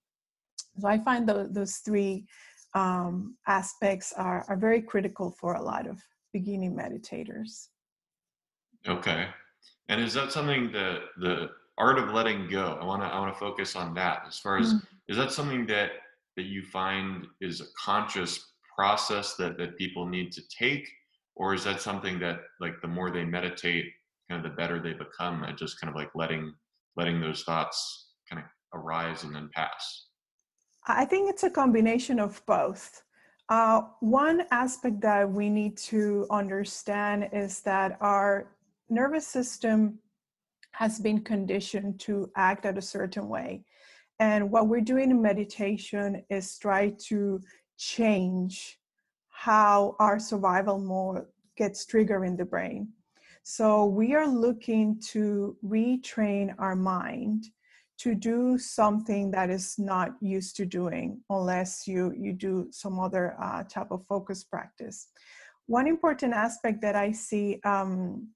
So 0.79 0.89
I 0.89 0.99
find 0.99 1.29
the, 1.29 1.49
those 1.51 1.77
three 1.77 2.27
um, 2.75 3.37
aspects 3.47 4.13
are, 4.17 4.45
are 4.49 4.57
very 4.57 4.83
critical 4.83 5.35
for 5.41 5.55
a 5.55 5.63
lot 5.63 5.87
of 5.87 5.99
beginning 6.33 6.75
meditators. 6.75 7.69
Okay. 8.87 9.27
And 9.89 10.01
is 10.01 10.15
that 10.15 10.33
something 10.33 10.71
that 10.73 11.01
the 11.19 11.51
art 11.79 11.99
of 11.99 12.11
letting 12.11 12.49
go? 12.49 12.79
I 12.81 12.85
want 12.85 13.03
to 13.03 13.09
I 13.09 13.19
want 13.19 13.35
to 13.35 13.41
focus 13.41 13.75
on 13.77 13.93
that. 13.95 14.23
As 14.27 14.39
far 14.39 14.59
as 14.59 14.69
mm-hmm. 14.69 14.85
is 15.09 15.17
that 15.17 15.33
something 15.33 15.67
that 15.67 15.91
that 16.37 16.45
you 16.45 16.63
find 16.63 17.27
is 17.41 17.61
a 17.61 17.67
conscious 17.77 18.53
process 18.77 19.35
that 19.35 19.59
that 19.59 19.77
people 19.77 20.07
need 20.07 20.33
to 20.33 20.43
take 20.57 20.89
or 21.41 21.55
is 21.55 21.65
that 21.65 21.81
something 21.81 22.19
that 22.21 22.41
like 22.61 22.75
the 22.83 22.89
more 22.89 23.11
they 23.11 23.25
meditate 23.25 23.87
kind 24.29 24.45
of 24.45 24.49
the 24.49 24.55
better 24.57 24.79
they 24.79 24.93
become 24.93 25.43
at 25.43 25.57
just 25.57 25.81
kind 25.81 25.91
of 25.91 25.97
like 25.97 26.11
letting 26.15 26.53
letting 26.97 27.19
those 27.19 27.43
thoughts 27.45 28.11
kind 28.29 28.43
of 28.43 28.79
arise 28.79 29.25
and 29.25 29.35
then 29.35 29.49
pass? 29.55 30.07
I 30.87 31.07
think 31.07 31.31
it's 31.31 31.43
a 31.43 31.51
combination 31.51 32.21
of 32.21 32.45
both. 32.47 33.03
Uh, 33.49 33.81
one 34.01 34.45
aspect 34.51 35.01
that 35.01 35.29
we 35.31 35.49
need 35.49 35.77
to 35.77 36.27
understand 36.31 37.31
is 37.33 37.63
that 37.63 37.97
our 38.01 38.55
nervous 38.91 39.27
system 39.27 39.99
has 40.73 41.01
been 41.01 41.21
conditioned 41.23 41.99
to 42.01 42.31
act 42.37 42.67
at 42.67 42.79
a 42.79 42.83
certain 42.83 43.29
way. 43.29 43.65
And 44.19 44.51
what 44.51 44.69
we're 44.69 44.83
doing 44.83 45.11
in 45.11 45.23
meditation 45.23 46.23
is 46.29 46.59
try 46.59 46.95
to 47.09 47.41
change 47.79 48.80
how 49.41 49.97
our 49.99 50.19
survival 50.19 50.79
mode 50.79 51.25
gets 51.57 51.87
triggered 51.87 52.27
in 52.27 52.37
the 52.37 52.45
brain. 52.45 52.87
So 53.43 53.87
we 53.87 54.15
are 54.15 54.29
looking 54.29 55.01
to 55.13 55.57
retrain 55.65 56.55
our 56.59 56.77
mind 56.77 57.47
to 58.01 58.15
do 58.15 58.59
something 58.59 59.31
that 59.31 59.49
is 59.49 59.79
not 59.79 60.11
used 60.21 60.57
to 60.57 60.67
doing 60.67 61.23
unless 61.31 61.89
you, 61.89 62.13
you 62.15 62.35
do 62.35 62.69
some 62.71 63.01
other 63.01 63.35
uh, 63.41 63.63
type 63.63 63.91
of 63.91 64.05
focus 64.07 64.45
practice. 64.45 65.09
One 65.65 65.87
important 65.87 66.35
aspect 66.35 66.83
that 66.83 66.95
I 66.95 67.11
see 67.11 67.61
um, 67.65 68.29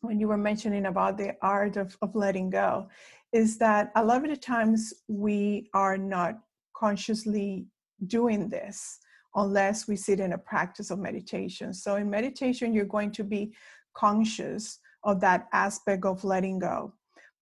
when 0.00 0.18
you 0.18 0.28
were 0.28 0.38
mentioning 0.38 0.86
about 0.86 1.18
the 1.18 1.36
art 1.42 1.76
of, 1.76 1.98
of 2.00 2.14
letting 2.14 2.48
go 2.48 2.88
is 3.34 3.58
that 3.58 3.92
a 3.94 4.02
lot 4.02 4.24
of 4.24 4.30
the 4.30 4.38
times 4.38 4.94
we 5.06 5.68
are 5.74 5.98
not 5.98 6.38
consciously 6.74 7.66
doing 8.06 8.48
this 8.48 9.00
unless 9.34 9.86
we 9.86 9.96
sit 9.96 10.20
in 10.20 10.32
a 10.32 10.38
practice 10.38 10.90
of 10.90 10.98
meditation. 10.98 11.72
So, 11.72 11.96
in 11.96 12.10
meditation, 12.10 12.72
you're 12.74 12.84
going 12.84 13.12
to 13.12 13.24
be 13.24 13.52
conscious 13.94 14.78
of 15.04 15.20
that 15.20 15.48
aspect 15.52 16.04
of 16.04 16.24
letting 16.24 16.58
go. 16.58 16.92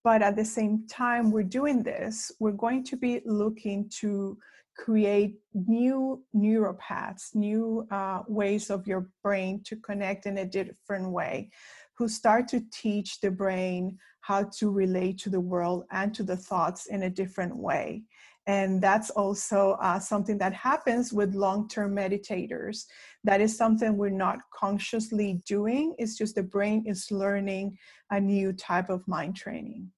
But 0.05 0.23
at 0.23 0.37
the 0.37 0.45
same 0.45 0.87
time, 0.89 1.31
we're 1.31 1.43
doing 1.43 1.83
this, 1.83 2.33
we're 2.39 2.53
going 2.53 2.85
to 2.85 2.97
be 2.97 3.21
looking 3.27 3.91
to 4.01 4.39
create 4.77 5.35
new 5.55 6.23
neural 6.33 6.75
paths, 6.75 7.33
new 7.35 7.87
uh, 7.91 8.23
ways 8.29 8.71
of 8.71 8.87
your 8.87 9.11
brain 9.23 9.61
to 9.65 9.77
connect 9.77 10.25
in 10.27 10.39
a 10.39 10.47
different 10.47 11.11
way, 11.11 11.51
who 11.97 12.09
start 12.09 12.47
to 12.49 12.63
teach 12.73 13.21
the 13.21 13.31
brain 13.31 13.99
how 14.21 14.45
to 14.59 14.71
relate 14.71 15.19
to 15.19 15.31
the 15.31 15.41
world 15.41 15.85
and 15.91 16.15
to 16.15 16.23
the 16.23 16.37
thoughts 16.37 16.87
in 16.87 17.03
a 17.03 17.11
different 17.11 17.57
way. 17.57 18.03
And 18.49 18.81
that's 18.81 19.11
also 19.11 19.73
uh, 19.73 19.99
something 20.01 20.39
that 20.39 20.55
happens 20.55 21.13
with 21.13 21.35
long 21.35 21.69
term 21.69 21.95
meditators. 21.95 22.87
That 23.23 23.43
is 23.43 23.55
something 23.55 23.97
we're 23.99 24.09
not 24.09 24.39
consciously 24.55 25.43
doing, 25.47 25.95
it's 25.99 26.17
just 26.17 26.35
the 26.35 26.43
brain 26.43 26.85
is 26.87 27.11
learning 27.11 27.77
a 28.11 28.19
new 28.19 28.55
type 28.55 28.89
of 28.89 29.07
mind 29.07 29.37
training. 29.37 29.91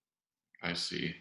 I 0.64 0.72
see. 0.72 1.14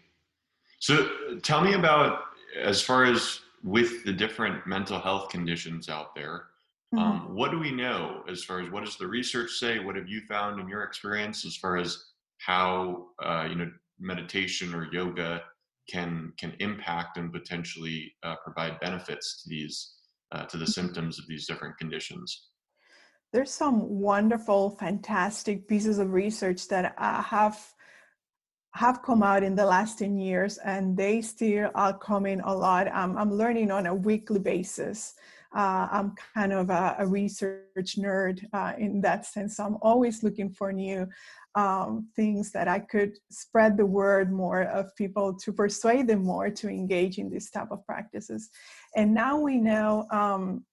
So 0.80 1.08
tell 1.42 1.60
me 1.60 1.74
about, 1.74 2.22
as 2.60 2.82
far 2.82 3.04
as 3.04 3.40
with 3.62 4.04
the 4.04 4.12
different 4.12 4.66
mental 4.66 4.98
health 4.98 5.28
conditions 5.28 5.88
out 5.88 6.16
there, 6.16 6.46
mm-hmm. 6.92 6.98
um, 6.98 7.34
what 7.36 7.52
do 7.52 7.60
we 7.60 7.70
know 7.70 8.24
as 8.28 8.42
far 8.42 8.60
as 8.60 8.70
what 8.70 8.84
does 8.84 8.96
the 8.96 9.06
research 9.06 9.52
say? 9.52 9.78
What 9.78 9.94
have 9.94 10.08
you 10.08 10.22
found 10.22 10.58
in 10.58 10.68
your 10.68 10.82
experience 10.82 11.44
as 11.44 11.54
far 11.54 11.76
as 11.76 12.06
how, 12.38 13.06
uh, 13.22 13.46
you 13.48 13.54
know, 13.54 13.70
meditation 14.00 14.74
or 14.74 14.92
yoga 14.92 15.42
can 15.90 16.32
can 16.38 16.54
impact 16.60 17.16
and 17.16 17.32
potentially 17.32 18.12
uh, 18.22 18.36
provide 18.44 18.78
benefits 18.80 19.42
to 19.42 19.48
these 19.48 19.94
uh, 20.32 20.44
to 20.44 20.56
the 20.56 20.64
mm-hmm. 20.64 20.70
symptoms 20.70 21.18
of 21.18 21.26
these 21.28 21.46
different 21.46 21.76
conditions. 21.78 22.48
There's 23.32 23.50
some 23.50 23.88
wonderful 23.88 24.70
fantastic 24.70 25.68
pieces 25.68 25.98
of 25.98 26.12
research 26.12 26.68
that 26.68 26.94
uh, 26.98 27.22
have 27.22 27.58
have 28.74 29.02
come 29.02 29.22
out 29.22 29.42
in 29.42 29.56
the 29.56 29.66
last 29.66 29.98
10 29.98 30.16
years 30.16 30.58
and 30.58 30.96
they 30.96 31.20
still 31.22 31.70
are 31.74 31.98
coming 31.98 32.40
a 32.40 32.54
lot. 32.54 32.86
Um, 32.88 33.16
i'm 33.18 33.32
learning 33.32 33.70
on 33.72 33.86
a 33.86 33.94
weekly 33.94 34.38
basis 34.38 35.14
uh, 35.54 35.88
i'm 35.90 36.14
kind 36.34 36.52
of 36.52 36.70
a, 36.70 36.96
a 36.98 37.06
research 37.06 37.96
nerd 37.98 38.44
uh, 38.52 38.72
in 38.78 39.00
that 39.00 39.26
sense 39.26 39.56
so 39.56 39.64
i'm 39.64 39.78
always 39.82 40.22
looking 40.22 40.50
for 40.50 40.72
new 40.72 41.06
um, 41.54 42.08
things 42.14 42.52
that 42.52 42.68
I 42.68 42.78
could 42.78 43.18
spread 43.30 43.76
the 43.76 43.86
word 43.86 44.32
more 44.32 44.62
of 44.62 44.94
people 44.96 45.34
to 45.34 45.52
persuade 45.52 46.06
them 46.06 46.22
more 46.22 46.50
to 46.50 46.68
engage 46.68 47.18
in 47.18 47.28
this 47.28 47.50
type 47.50 47.68
of 47.70 47.84
practices. 47.86 48.50
And 48.94 49.12
now 49.12 49.38
we 49.38 49.58
know 49.58 50.06
um, 50.12 50.64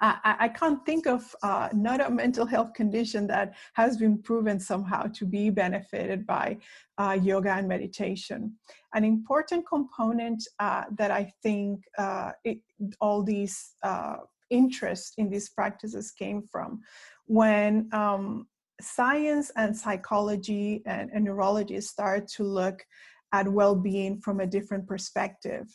I, 0.00 0.36
I, 0.40 0.48
can't 0.48 0.84
think 0.86 1.06
of 1.06 1.34
uh, 1.42 1.68
not 1.72 2.00
a 2.00 2.10
mental 2.10 2.46
health 2.46 2.72
condition 2.74 3.26
that 3.28 3.54
has 3.74 3.96
been 3.96 4.18
proven 4.22 4.60
somehow 4.60 5.04
to 5.14 5.24
be 5.24 5.50
benefited 5.50 6.26
by 6.26 6.58
uh, 6.98 7.18
yoga 7.20 7.52
and 7.52 7.66
meditation. 7.66 8.54
An 8.94 9.04
important 9.04 9.66
component 9.66 10.46
uh, 10.60 10.84
that 10.96 11.10
I 11.10 11.32
think 11.42 11.84
uh, 11.98 12.32
it, 12.44 12.58
all 13.00 13.22
these 13.22 13.74
uh, 13.82 14.18
interest 14.50 15.14
in 15.18 15.30
these 15.30 15.48
practices 15.48 16.12
came 16.12 16.42
from 16.42 16.80
when 17.26 17.88
um, 17.92 18.46
science 18.80 19.50
and 19.56 19.76
psychology 19.76 20.82
and, 20.86 21.10
and 21.12 21.24
neurology 21.24 21.80
start 21.80 22.28
to 22.28 22.44
look 22.44 22.84
at 23.32 23.46
well-being 23.46 24.18
from 24.20 24.40
a 24.40 24.46
different 24.46 24.86
perspective 24.86 25.66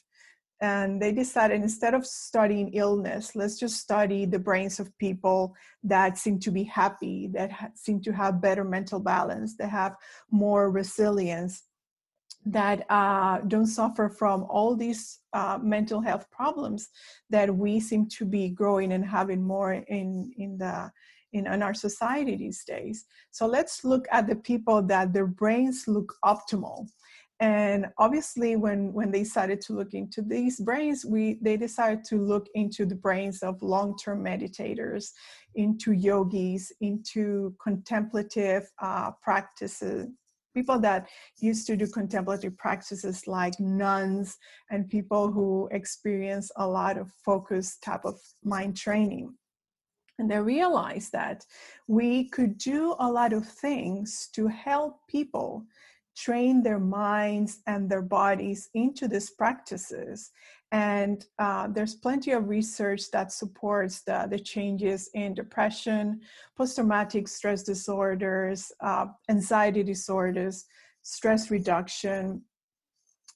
and 0.63 1.01
they 1.01 1.11
decided 1.11 1.61
instead 1.61 1.93
of 1.93 2.05
studying 2.05 2.73
illness 2.73 3.35
let's 3.35 3.59
just 3.59 3.77
study 3.77 4.25
the 4.25 4.39
brains 4.39 4.79
of 4.79 4.97
people 4.97 5.53
that 5.83 6.17
seem 6.17 6.39
to 6.39 6.51
be 6.51 6.63
happy 6.63 7.29
that 7.33 7.51
ha- 7.51 7.69
seem 7.75 7.99
to 8.01 8.11
have 8.13 8.41
better 8.41 8.63
mental 8.63 8.99
balance 8.99 9.57
that 9.57 9.69
have 9.69 9.93
more 10.31 10.71
resilience 10.71 11.63
that 12.45 12.85
uh, 12.89 13.39
don't 13.47 13.67
suffer 13.67 14.09
from 14.09 14.45
all 14.49 14.75
these 14.75 15.19
uh, 15.33 15.57
mental 15.61 16.01
health 16.01 16.29
problems 16.31 16.89
that 17.29 17.53
we 17.53 17.79
seem 17.79 18.07
to 18.07 18.25
be 18.25 18.49
growing 18.49 18.93
and 18.93 19.05
having 19.05 19.41
more 19.41 19.73
in 19.73 20.31
in 20.37 20.57
the 20.57 20.91
in, 21.33 21.47
in 21.47 21.63
our 21.63 21.73
society 21.73 22.35
these 22.35 22.63
days. 22.63 23.05
So 23.31 23.45
let's 23.47 23.83
look 23.83 24.05
at 24.11 24.27
the 24.27 24.35
people 24.35 24.81
that 24.83 25.13
their 25.13 25.27
brains 25.27 25.87
look 25.87 26.15
optimal. 26.23 26.87
And 27.43 27.87
obviously, 27.97 28.55
when, 28.55 28.93
when 28.93 29.11
they 29.11 29.25
started 29.25 29.59
to 29.61 29.73
look 29.73 29.93
into 29.93 30.21
these 30.21 30.61
brains, 30.61 31.03
we 31.03 31.39
they 31.41 31.57
decided 31.57 32.05
to 32.05 32.15
look 32.15 32.47
into 32.55 32.85
the 32.85 32.95
brains 32.95 33.43
of 33.43 33.61
long-term 33.61 34.23
meditators, 34.23 35.11
into 35.53 35.91
yogis, 35.91 36.71
into 36.79 37.53
contemplative 37.61 38.71
uh, 38.81 39.11
practices, 39.21 40.07
people 40.53 40.79
that 40.79 41.09
used 41.41 41.67
to 41.67 41.75
do 41.75 41.85
contemplative 41.85 42.57
practices 42.57 43.27
like 43.27 43.59
nuns 43.59 44.37
and 44.71 44.89
people 44.89 45.29
who 45.29 45.67
experience 45.73 46.49
a 46.55 46.65
lot 46.65 46.97
of 46.97 47.11
focus 47.25 47.77
type 47.79 48.05
of 48.05 48.21
mind 48.45 48.77
training. 48.77 49.33
And 50.17 50.31
they 50.31 50.39
realized 50.39 51.11
that 51.11 51.45
we 51.89 52.29
could 52.29 52.57
do 52.57 52.95
a 52.99 53.11
lot 53.11 53.33
of 53.33 53.45
things 53.45 54.29
to 54.31 54.47
help 54.47 54.99
people 55.09 55.65
train 56.15 56.61
their 56.61 56.79
minds 56.79 57.61
and 57.67 57.89
their 57.89 58.01
bodies 58.01 58.69
into 58.73 59.07
these 59.07 59.31
practices. 59.31 60.31
And 60.71 61.23
uh, 61.37 61.67
there's 61.67 61.93
plenty 61.93 62.31
of 62.31 62.49
research 62.49 63.11
that 63.11 63.31
supports 63.31 64.01
the, 64.01 64.27
the 64.29 64.39
changes 64.39 65.09
in 65.13 65.35
depression, 65.35 66.21
post 66.57 66.75
traumatic 66.75 67.27
stress 67.27 67.61
disorders, 67.61 68.71
uh, 68.81 69.05
anxiety 69.29 69.83
disorders, 69.83 70.65
stress 71.03 71.51
reduction. 71.51 72.41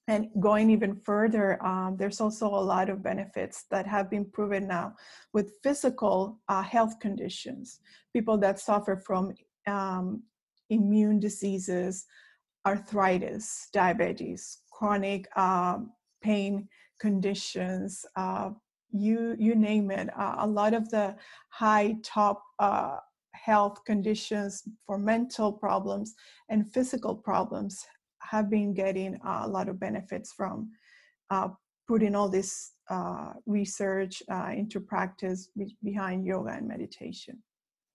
And 0.08 0.30
going 0.40 0.70
even 0.72 0.96
further, 0.96 1.64
um, 1.64 1.98
there's 1.98 2.22
also 2.22 2.48
a 2.48 2.64
lot 2.74 2.90
of 2.90 3.04
benefits 3.04 3.66
that 3.72 3.86
have 3.86 4.10
been 4.10 4.26
proven 4.26 4.68
now 4.68 4.96
with 5.34 5.58
physical 5.62 6.40
uh, 6.48 6.64
health 6.64 7.00
conditions. 7.00 7.82
People 8.14 8.38
that 8.40 8.60
suffer 8.60 8.96
from 8.96 9.34
um, 9.68 10.24
immune 10.70 11.20
diseases, 11.20 12.06
arthritis, 12.66 13.70
diabetes, 13.74 14.60
chronic 14.72 15.28
uh, 15.36 15.80
pain 16.22 16.68
conditions, 17.00 18.06
uh, 18.16 18.50
you 18.92 19.36
you 19.38 19.56
name 19.56 19.92
it. 19.92 20.10
Uh, 20.18 20.36
a 20.40 20.48
lot 20.48 20.74
of 20.74 20.90
the 20.90 21.16
high 21.50 21.96
top 22.04 22.42
uh, 22.60 22.98
health 23.34 23.84
conditions 23.86 24.64
for 24.86 24.98
mental 24.98 25.52
problems 25.52 26.16
and 26.50 26.72
physical 26.74 27.16
problems 27.16 27.86
have 28.22 28.50
been 28.50 28.74
getting 28.74 29.18
a 29.26 29.48
lot 29.48 29.70
of 29.70 29.80
benefits 29.80 30.34
from 30.34 30.70
uh, 31.30 31.50
putting 31.88 32.16
all 32.16 32.30
this 32.30 32.74
uh, 32.90 33.34
research 33.46 34.22
into 34.56 34.80
practice 34.80 35.50
behind 35.84 36.26
yoga 36.26 36.52
and 36.52 36.68
meditation. 36.68 37.38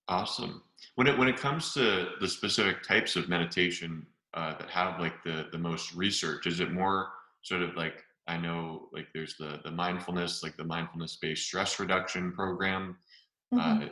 Awesome. 0.08 0.62
When 0.96 1.06
it 1.06 1.18
when 1.18 1.28
it 1.28 1.36
comes 1.36 1.72
to 1.74 2.08
the 2.20 2.28
specific 2.28 2.82
types 2.82 3.16
of 3.16 3.28
meditation 3.28 4.06
uh, 4.34 4.56
that 4.58 4.70
have 4.70 5.00
like 5.00 5.22
the 5.24 5.46
the 5.52 5.58
most 5.58 5.94
research, 5.94 6.46
is 6.46 6.60
it 6.60 6.72
more 6.72 7.08
sort 7.42 7.62
of 7.62 7.76
like 7.76 8.02
I 8.26 8.36
know 8.36 8.88
like 8.92 9.08
there's 9.14 9.36
the 9.36 9.60
the 9.64 9.70
mindfulness, 9.70 10.42
like 10.42 10.56
the 10.56 10.64
mindfulness 10.64 11.18
based 11.20 11.44
stress 11.44 11.78
reduction 11.80 12.32
program 12.32 12.96
uh, 13.52 13.58
mm-hmm. 13.58 13.82
uh, 13.84 13.88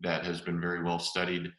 that 0.00 0.24
has 0.24 0.40
been 0.40 0.60
very 0.60 0.82
well 0.82 0.98
studied. 0.98 1.52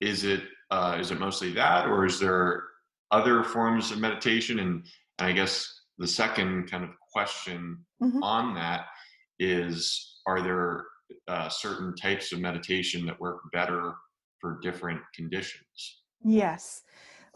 Is 0.00 0.24
it 0.24 0.42
uh, 0.70 0.98
is 1.00 1.10
it 1.10 1.20
mostly 1.20 1.52
that, 1.52 1.86
or 1.86 2.04
is 2.04 2.18
there 2.18 2.64
other 3.10 3.44
forms 3.44 3.90
of 3.92 3.98
meditation? 3.98 4.58
And, 4.58 4.84
and 5.18 5.28
I 5.28 5.32
guess 5.32 5.82
the 5.98 6.06
second 6.06 6.70
kind 6.70 6.84
of 6.84 6.90
question 7.12 7.84
mm-hmm. 8.02 8.22
on 8.22 8.54
that 8.54 8.86
is: 9.38 10.20
Are 10.26 10.42
there 10.42 10.84
uh, 11.28 11.48
certain 11.48 11.94
types 11.94 12.32
of 12.32 12.40
meditation 12.40 13.06
that 13.06 13.20
work 13.20 13.40
better 13.52 13.94
for 14.40 14.58
different 14.62 15.00
conditions? 15.14 16.02
Yes. 16.24 16.82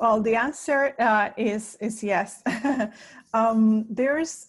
Well, 0.01 0.23
the 0.23 0.35
answer 0.35 0.95
uh, 0.99 1.29
is 1.37 1.77
is 1.79 2.03
yes. 2.03 2.43
um, 3.35 3.85
there's 3.91 4.49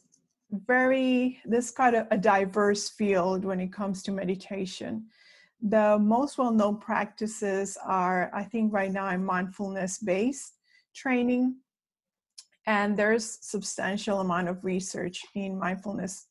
very 0.50 1.41
this 1.43 1.72
kind 1.72 1.93
of 1.93 2.08
a 2.10 2.17
diverse 2.17 2.88
field 2.88 3.43
when 3.43 3.60
it 3.60 3.74
comes 3.74 4.01
to 4.03 4.13
meditation. 4.13 5.08
The 5.62 6.00
most 6.00 6.38
well-known 6.38 6.77
practices 6.77 7.77
are, 7.86 8.31
I 8.34 8.46
think, 8.46 8.72
right 8.72 8.91
now, 8.93 9.15
mindfulness-based 9.17 10.53
training, 10.96 11.58
and 12.65 12.96
there's 12.98 13.38
substantial 13.41 14.22
amount 14.22 14.48
of 14.48 14.63
research 14.63 15.22
in 15.36 15.60
mindfulness 15.60 16.27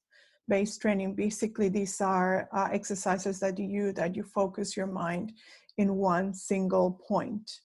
based 0.48 0.80
training 0.80 1.14
basically 1.14 1.68
these 1.68 2.00
are 2.00 2.48
uh, 2.52 2.68
exercises 2.72 3.38
that 3.38 3.58
you 3.58 3.92
that 3.92 4.16
you 4.16 4.24
focus 4.24 4.76
your 4.76 4.86
mind 4.86 5.32
in 5.76 5.94
one 5.94 6.34
single 6.34 6.98
point 7.06 7.60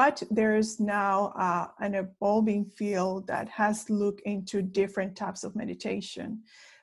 but 0.00 0.22
there's 0.30 0.80
now 0.80 1.30
uh, 1.36 1.66
an 1.80 1.94
evolving 1.94 2.64
field 2.64 3.26
that 3.26 3.46
has 3.50 3.90
looked 3.90 4.22
into 4.22 4.62
different 4.62 5.14
types 5.14 5.44
of 5.44 5.54
meditation 5.54 6.28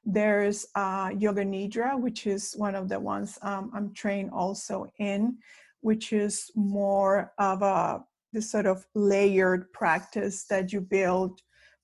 there's 0.06 0.68
uh, 0.76 1.10
yoga 1.18 1.44
nidra 1.44 2.00
which 2.00 2.28
is 2.28 2.54
one 2.58 2.76
of 2.76 2.88
the 2.90 3.00
ones 3.00 3.40
um, 3.42 3.72
i'm 3.76 3.92
trained 3.94 4.30
also 4.32 4.86
in 5.00 5.36
which 5.82 6.14
is 6.14 6.52
more 6.56 7.34
of 7.40 7.64
a 7.64 8.00
this 8.34 8.52
sort 8.52 8.68
of 8.68 8.86
layered 8.94 9.64
practice 9.74 10.46
that 10.52 10.72
you 10.72 10.80
build 10.80 11.42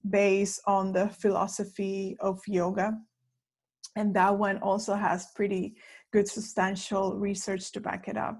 based 0.09 0.61
on 0.67 0.93
the 0.93 1.07
philosophy 1.23 2.15
of 2.19 2.39
yoga 2.47 2.87
and 3.95 4.13
that 4.13 4.37
one 4.37 4.57
also 4.59 4.93
has 4.93 5.31
pretty 5.35 5.75
good 6.11 6.27
substantial 6.27 7.15
research 7.15 7.71
to 7.71 7.79
back 7.79 8.07
it 8.07 8.17
up. 8.17 8.37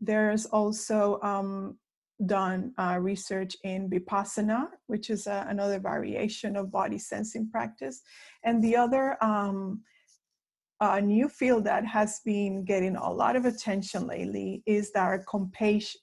There's 0.00 0.46
also 0.46 1.18
um, 1.22 1.78
done 2.24 2.72
uh, 2.78 2.98
research 3.00 3.56
in 3.64 3.90
Vipassana, 3.90 4.68
which 4.86 5.10
is 5.10 5.26
uh, 5.26 5.44
another 5.48 5.78
variation 5.78 6.56
of 6.56 6.72
body 6.72 6.98
sensing 6.98 7.48
practice. 7.50 8.00
And 8.44 8.62
the 8.64 8.76
other 8.76 9.22
um, 9.22 9.82
uh, 10.80 11.00
new 11.00 11.28
field 11.28 11.64
that 11.64 11.84
has 11.86 12.20
been 12.24 12.64
getting 12.64 12.96
a 12.96 13.10
lot 13.10 13.36
of 13.36 13.44
attention 13.44 14.06
lately 14.06 14.62
is 14.66 14.90
our 14.94 15.24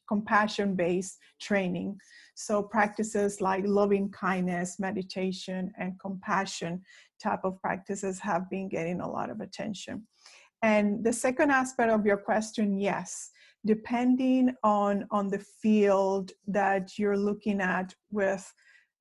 compassion 0.08 0.76
based 0.76 1.18
training. 1.42 1.98
So, 2.36 2.64
practices 2.64 3.40
like 3.40 3.64
loving 3.68 4.10
kindness, 4.10 4.80
meditation, 4.80 5.72
and 5.78 6.00
compassion 6.00 6.82
type 7.22 7.42
of 7.44 7.62
practices 7.62 8.20
have 8.20 8.50
been 8.50 8.68
getting 8.68 9.02
a 9.02 9.10
lot 9.10 9.30
of 9.30 9.42
attention. 9.42 10.08
And 10.64 11.04
the 11.04 11.14
second 11.14 11.52
aspect 11.52 11.92
of 11.92 12.06
your 12.06 12.18
question, 12.18 12.80
yes, 12.80 13.30
depending 13.66 14.54
on, 14.64 15.08
on 15.12 15.30
the 15.30 15.40
field 15.40 16.32
that 16.48 16.98
you're 16.98 17.18
looking 17.18 17.62
at 17.62 17.94
with 18.12 18.54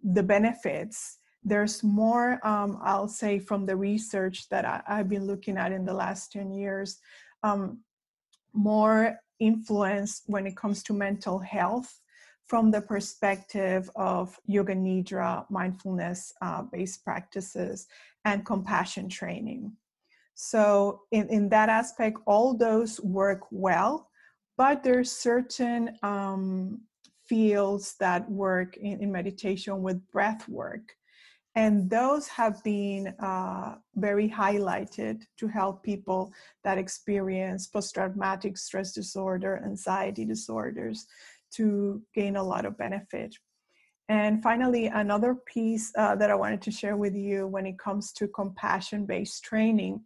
the 0.02 0.22
benefits, 0.22 1.18
there's 1.44 1.82
more, 1.82 2.44
um, 2.46 2.78
I'll 2.82 3.08
say, 3.08 3.38
from 3.38 3.66
the 3.66 3.76
research 3.76 4.48
that 4.50 4.64
I, 4.64 4.82
have 4.86 5.08
been 5.08 5.26
looking 5.26 5.56
at 5.56 5.72
in 5.72 5.84
the 5.84 5.94
last 5.94 6.30
10 6.32 6.52
years, 6.52 6.98
um, 7.42 7.80
more 8.52 9.18
influence 9.40 10.22
when 10.26 10.46
it 10.46 10.56
comes 10.56 10.82
to 10.84 10.92
mental 10.92 11.40
health 11.40 12.00
from 12.46 12.70
the 12.70 12.80
perspective 12.80 13.90
of 13.96 14.38
yoga 14.46 14.74
nidra, 14.74 15.44
mindfulness 15.50 16.32
uh, 16.42 16.62
based 16.62 17.04
practices, 17.04 17.86
and 18.24 18.44
compassion 18.44 19.08
training. 19.08 19.72
So, 20.34 21.02
in, 21.10 21.28
in 21.28 21.48
that 21.50 21.68
aspect, 21.68 22.18
all 22.26 22.56
those 22.56 23.00
work 23.00 23.40
well, 23.50 24.08
but 24.62 24.84
there's 24.84 25.10
certain 25.10 25.98
um, 26.04 26.80
fields 27.24 27.96
that 27.98 28.30
work 28.30 28.76
in, 28.76 29.02
in, 29.02 29.10
meditation 29.10 29.82
with 29.82 29.98
breath 30.12 30.48
work. 30.48 30.94
And 31.56 31.90
those 31.90 32.28
have 32.28 32.62
been 32.62 33.08
uh, 33.18 33.74
very 33.96 34.28
highlighted 34.30 35.22
to 35.38 35.48
help 35.48 35.82
people 35.82 36.32
that 36.62 36.78
experience 36.78 37.66
post 37.66 37.94
traumatic 37.94 38.56
stress 38.56 38.92
disorder, 38.92 39.60
anxiety 39.64 40.24
disorders, 40.24 41.06
to 41.56 42.00
gain 42.14 42.36
a 42.36 42.42
lot 42.52 42.64
of 42.64 42.78
benefit. 42.78 43.34
And 44.08 44.44
finally, 44.44 44.86
another 44.86 45.34
piece 45.34 45.90
uh, 45.98 46.14
that 46.14 46.30
I 46.30 46.36
wanted 46.36 46.62
to 46.62 46.70
share 46.70 46.96
with 46.96 47.16
you 47.16 47.48
when 47.48 47.66
it 47.66 47.80
comes 47.80 48.12
to 48.12 48.28
compassion 48.28 49.06
based 49.06 49.42
training. 49.42 50.04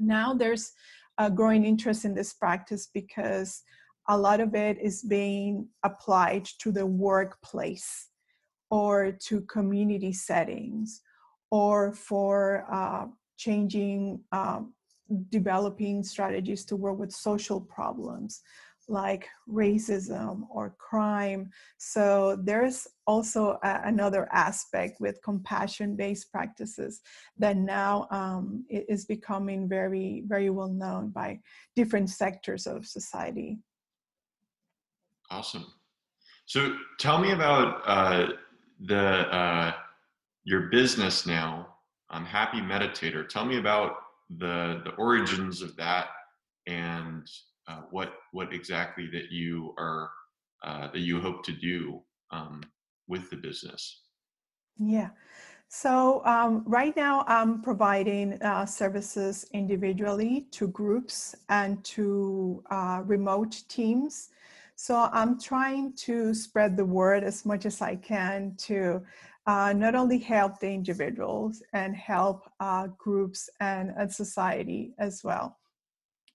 Now 0.00 0.34
there's 0.34 0.72
a 1.18 1.30
growing 1.30 1.64
interest 1.64 2.04
in 2.04 2.14
this 2.14 2.32
practice 2.32 2.88
because 2.92 3.62
a 4.08 4.16
lot 4.16 4.40
of 4.40 4.54
it 4.54 4.78
is 4.80 5.02
being 5.02 5.68
applied 5.84 6.46
to 6.60 6.72
the 6.72 6.86
workplace 6.86 8.08
or 8.70 9.12
to 9.12 9.40
community 9.42 10.12
settings 10.12 11.02
or 11.50 11.92
for 11.92 12.66
uh, 12.70 13.06
changing, 13.36 14.20
um, 14.32 14.74
developing 15.30 16.02
strategies 16.02 16.64
to 16.66 16.76
work 16.76 16.98
with 16.98 17.12
social 17.12 17.60
problems 17.60 18.42
like 18.88 19.28
racism 19.48 20.42
or 20.50 20.74
crime. 20.78 21.50
So 21.78 22.38
there's 22.42 22.86
also 23.06 23.58
a, 23.62 23.80
another 23.84 24.28
aspect 24.32 25.00
with 25.00 25.22
compassion 25.22 25.96
based 25.96 26.32
practices 26.32 27.00
that 27.38 27.56
now 27.56 28.06
um, 28.10 28.64
is 28.70 29.04
becoming 29.04 29.68
very, 29.68 30.24
very 30.26 30.50
well 30.50 30.68
known 30.68 31.10
by 31.10 31.40
different 31.76 32.10
sectors 32.10 32.66
of 32.66 32.86
society. 32.86 33.58
Awesome. 35.30 35.66
So 36.46 36.76
tell 36.98 37.18
me 37.18 37.32
about 37.32 37.82
uh, 37.86 38.32
the 38.80 38.96
uh, 38.96 39.72
your 40.44 40.62
business 40.70 41.26
now. 41.26 41.74
I'm 42.10 42.24
Happy 42.24 42.58
Meditator. 42.58 43.28
Tell 43.28 43.44
me 43.44 43.58
about 43.58 43.96
the 44.38 44.80
the 44.84 44.92
origins 44.92 45.60
of 45.60 45.76
that 45.76 46.08
and 46.66 47.28
uh, 47.68 47.82
what 47.90 48.14
what 48.32 48.52
exactly 48.52 49.08
that 49.12 49.30
you 49.30 49.74
are 49.78 50.10
uh, 50.64 50.88
that 50.90 51.00
you 51.00 51.20
hope 51.20 51.44
to 51.44 51.52
do 51.52 52.00
um, 52.30 52.62
with 53.06 53.30
the 53.30 53.36
business. 53.36 54.02
Yeah. 54.78 55.10
So 55.68 56.24
um, 56.24 56.62
right 56.66 56.96
now 56.96 57.24
I'm 57.28 57.60
providing 57.60 58.40
uh, 58.42 58.64
services 58.64 59.46
individually 59.52 60.46
to 60.52 60.68
groups 60.68 61.34
and 61.50 61.84
to 61.84 62.64
uh, 62.70 63.02
remote 63.04 63.62
teams. 63.68 64.30
So 64.76 65.10
I'm 65.12 65.38
trying 65.38 65.92
to 65.94 66.32
spread 66.32 66.76
the 66.76 66.84
word 66.84 67.22
as 67.22 67.44
much 67.44 67.66
as 67.66 67.82
I 67.82 67.96
can 67.96 68.54
to 68.58 69.02
uh, 69.46 69.72
not 69.74 69.94
only 69.94 70.18
help 70.18 70.58
the 70.58 70.70
individuals 70.70 71.62
and 71.72 71.94
help 71.94 72.50
uh, 72.60 72.86
groups 72.96 73.50
and, 73.60 73.92
and 73.96 74.12
society 74.12 74.94
as 74.98 75.22
well. 75.22 75.57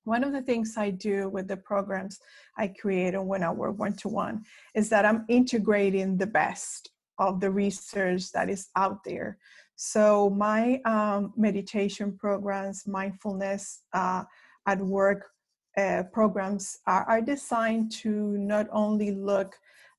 One 0.05 0.23
of 0.23 0.33
the 0.33 0.41
things 0.41 0.75
I 0.77 0.89
do 0.89 1.29
with 1.29 1.47
the 1.47 1.57
programs 1.57 2.19
I 2.57 2.67
create 2.67 3.13
and 3.13 3.27
when 3.27 3.43
I 3.43 3.51
work 3.51 3.79
one 3.79 3.93
to 3.97 4.09
one 4.09 4.43
is 4.75 4.89
that 4.89 5.05
I'm 5.05 5.25
integrating 5.29 6.17
the 6.17 6.27
best 6.27 6.91
of 7.19 7.39
the 7.39 7.51
research 7.51 8.31
that 8.31 8.49
is 8.49 8.69
out 8.75 9.03
there. 9.03 9.37
So, 9.75 10.29
my 10.29 10.81
um, 10.85 11.33
meditation 11.35 12.17
programs, 12.17 12.85
mindfulness 12.85 13.81
uh, 13.93 14.23
at 14.67 14.79
work 14.79 15.29
uh, 15.77 16.03
programs 16.11 16.79
are, 16.85 17.03
are 17.05 17.21
designed 17.21 17.91
to 17.91 18.37
not 18.37 18.67
only 18.71 19.11
look 19.11 19.55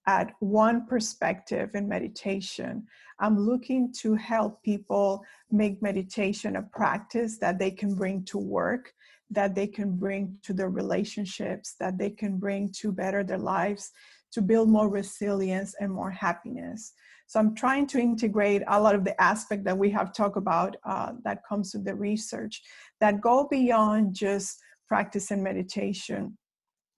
at 0.06 0.32
one 0.40 0.86
perspective 0.86 1.70
in 1.74 1.88
meditation. 1.88 2.86
I'm 3.18 3.38
looking 3.38 3.92
to 4.00 4.14
help 4.14 4.62
people 4.62 5.24
make 5.50 5.82
meditation 5.82 6.56
a 6.56 6.62
practice 6.62 7.38
that 7.38 7.58
they 7.58 7.70
can 7.70 7.94
bring 7.94 8.24
to 8.24 8.38
work, 8.38 8.92
that 9.34 9.54
they 9.54 9.66
can 9.66 9.96
bring 9.96 10.36
to 10.42 10.52
their 10.52 10.70
relationships, 10.70 11.74
that 11.80 11.98
they 11.98 12.10
can 12.10 12.38
bring 12.38 12.70
to 12.80 12.92
better 12.92 13.22
their 13.22 13.38
lives, 13.38 13.90
to 14.32 14.42
build 14.42 14.68
more 14.68 14.88
resilience 14.88 15.74
and 15.80 15.92
more 15.92 16.10
happiness. 16.10 16.92
So 17.26 17.40
I'm 17.40 17.54
trying 17.54 17.86
to 17.88 17.98
integrate 17.98 18.62
a 18.68 18.80
lot 18.80 18.94
of 18.94 19.04
the 19.04 19.20
aspect 19.20 19.64
that 19.64 19.78
we 19.78 19.90
have 19.90 20.12
talked 20.12 20.36
about 20.36 20.76
uh, 20.84 21.12
that 21.24 21.42
comes 21.48 21.72
to 21.72 21.78
the 21.78 21.94
research 21.94 22.62
that 23.00 23.20
go 23.20 23.48
beyond 23.50 24.14
just 24.14 24.58
practice 24.88 25.30
and 25.30 25.42
meditation. 25.42 26.36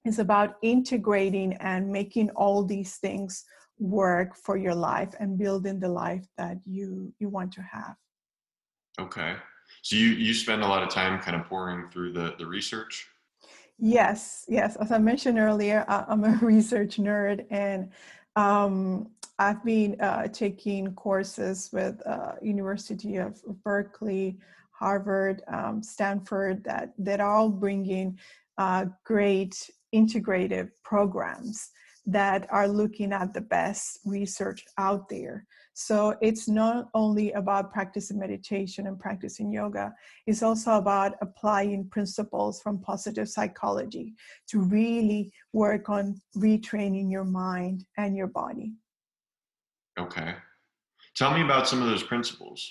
It's 0.05 0.19
about 0.19 0.57
integrating 0.63 1.55
and 1.55 1.91
making 1.91 2.31
all 2.31 2.65
these 2.65 2.97
things 2.97 3.45
work 3.79 4.37
for 4.37 4.57
your 4.57 4.75
life 4.75 5.15
and 5.21 5.39
building 5.39 5.79
the 5.79 5.89
life 5.89 6.27
that 6.39 6.57
you 6.65 7.13
you 7.19 7.29
want 7.29 7.53
to 7.53 7.63
have. 7.63 7.97
Okay. 8.99 9.37
So 9.87 9.95
you 9.95 10.09
you 10.09 10.35
spend 10.35 10.65
a 10.65 10.67
lot 10.67 10.83
of 10.83 10.89
time 10.89 11.21
kind 11.21 11.41
of 11.41 11.47
pouring 11.47 11.89
through 11.93 12.13
the 12.13 12.35
the 12.41 12.45
research? 12.45 13.07
Yes, 13.79 14.45
yes. 14.49 14.75
As 14.75 14.91
I 14.91 14.99
mentioned 14.99 15.39
earlier, 15.39 15.85
I'm 15.87 16.25
a 16.25 16.37
research 16.43 16.97
nerd, 16.97 17.47
and 17.51 17.93
um, 18.35 19.11
I've 19.39 19.65
been 19.65 20.01
uh, 20.01 20.27
taking 20.27 20.93
courses 20.97 21.71
with 21.73 22.05
uh, 22.05 22.33
University 22.43 23.19
of 23.19 23.41
Berkeley, 23.63 24.41
Harvard, 24.73 25.43
um, 25.47 25.85
Stanford 25.85 26.65
that 26.65 26.93
that 26.99 27.21
all 27.21 27.49
bringing 27.49 28.19
uh, 28.59 28.87
great 29.05 29.71
integrative 29.95 30.71
programs 30.83 31.71
that 32.07 32.49
are 32.51 32.67
looking 32.67 33.13
at 33.13 33.33
the 33.33 33.41
best 33.41 34.01
research 34.05 34.65
out 34.79 35.09
there. 35.09 35.47
So 35.79 36.17
it's 36.23 36.49
not 36.49 36.89
only 36.95 37.33
about 37.33 37.71
practicing 37.71 38.19
meditation 38.19 38.87
and 38.87 38.99
practicing 38.99 39.53
yoga, 39.53 39.95
it's 40.27 40.43
also 40.43 40.79
about 40.79 41.17
applying 41.21 41.91
principles 41.91 42.63
from 42.63 42.81
positive 42.81 43.29
psychology 43.29 44.15
to 44.49 44.61
really 44.61 45.31
work 45.53 45.91
on 45.91 46.19
retraining 46.35 47.13
your 47.13 47.25
mind 47.25 47.85
and 47.99 48.17
your 48.17 48.27
body. 48.27 48.73
Okay. 50.01 50.37
Tell 51.15 51.35
me 51.35 51.43
about 51.43 51.69
some 51.69 51.83
of 51.83 51.89
those 51.89 52.03
principles. 52.03 52.67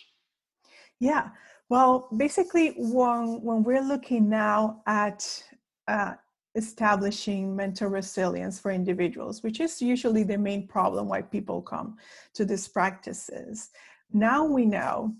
Yeah. 0.99 1.29
Well, 1.69 2.07
basically, 2.17 2.73
when, 2.75 3.39
when 3.43 3.61
we're 3.61 3.83
looking 3.83 4.29
now 4.29 4.81
at 4.87 5.43
uh, 5.87 6.13
establishing 6.55 7.55
mental 7.55 7.89
resilience 7.89 8.59
for 8.59 8.71
individuals, 8.71 9.43
which 9.43 9.59
is 9.59 9.81
usually 9.81 10.23
the 10.23 10.37
main 10.37 10.67
problem 10.67 11.07
why 11.07 11.21
people 11.21 11.61
come 11.61 11.97
to 12.33 12.45
these 12.45 12.67
practices. 12.67 13.69
Now 14.13 14.45
we 14.45 14.65
know 14.65 15.13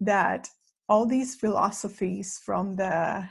that 0.00 0.48
all 0.88 1.06
these 1.06 1.34
philosophies 1.34 2.40
from 2.44 2.76
the 2.76 3.28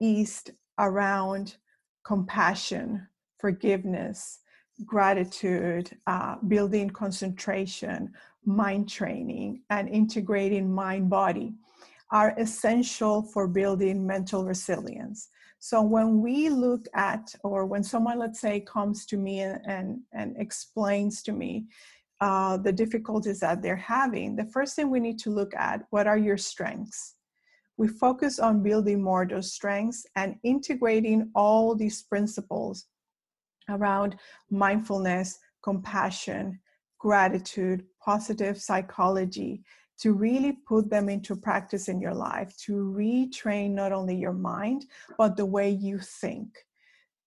East 0.00 0.50
around 0.78 1.56
compassion, 2.04 3.06
forgiveness, 3.38 4.40
gratitude, 4.84 5.96
uh, 6.06 6.36
building 6.48 6.90
concentration, 6.90 8.12
mind 8.44 8.88
training, 8.88 9.62
and 9.70 9.88
integrating 9.88 10.72
mind 10.72 11.10
body 11.10 11.54
are 12.10 12.34
essential 12.38 13.22
for 13.22 13.46
building 13.46 14.06
mental 14.06 14.44
resilience. 14.44 15.28
So 15.60 15.82
when 15.82 16.22
we 16.22 16.48
look 16.48 16.86
at, 16.94 17.34
or 17.44 17.66
when 17.66 17.84
someone, 17.84 18.18
let's 18.18 18.40
say, 18.40 18.60
comes 18.60 19.04
to 19.06 19.18
me 19.18 19.40
and, 19.40 19.60
and, 19.66 20.00
and 20.12 20.34
explains 20.38 21.22
to 21.24 21.32
me 21.32 21.66
uh, 22.22 22.56
the 22.56 22.72
difficulties 22.72 23.40
that 23.40 23.62
they're 23.62 23.76
having, 23.76 24.36
the 24.36 24.46
first 24.46 24.74
thing 24.74 24.90
we 24.90 25.00
need 25.00 25.18
to 25.20 25.30
look 25.30 25.54
at, 25.54 25.82
what 25.90 26.06
are 26.06 26.16
your 26.16 26.38
strengths? 26.38 27.14
We 27.76 27.88
focus 27.88 28.38
on 28.38 28.62
building 28.62 29.02
more 29.02 29.26
those 29.26 29.52
strengths 29.52 30.06
and 30.16 30.36
integrating 30.42 31.30
all 31.34 31.74
these 31.74 32.02
principles 32.02 32.86
around 33.68 34.16
mindfulness, 34.50 35.38
compassion, 35.62 36.58
gratitude, 36.98 37.84
positive 38.02 38.60
psychology, 38.60 39.62
to 40.00 40.12
really 40.12 40.52
put 40.66 40.90
them 40.90 41.08
into 41.08 41.36
practice 41.36 41.88
in 41.88 42.00
your 42.00 42.14
life, 42.14 42.56
to 42.66 42.72
retrain 42.72 43.70
not 43.70 43.92
only 43.92 44.16
your 44.16 44.32
mind, 44.32 44.86
but 45.18 45.36
the 45.36 45.46
way 45.46 45.70
you 45.70 45.98
think. 45.98 46.48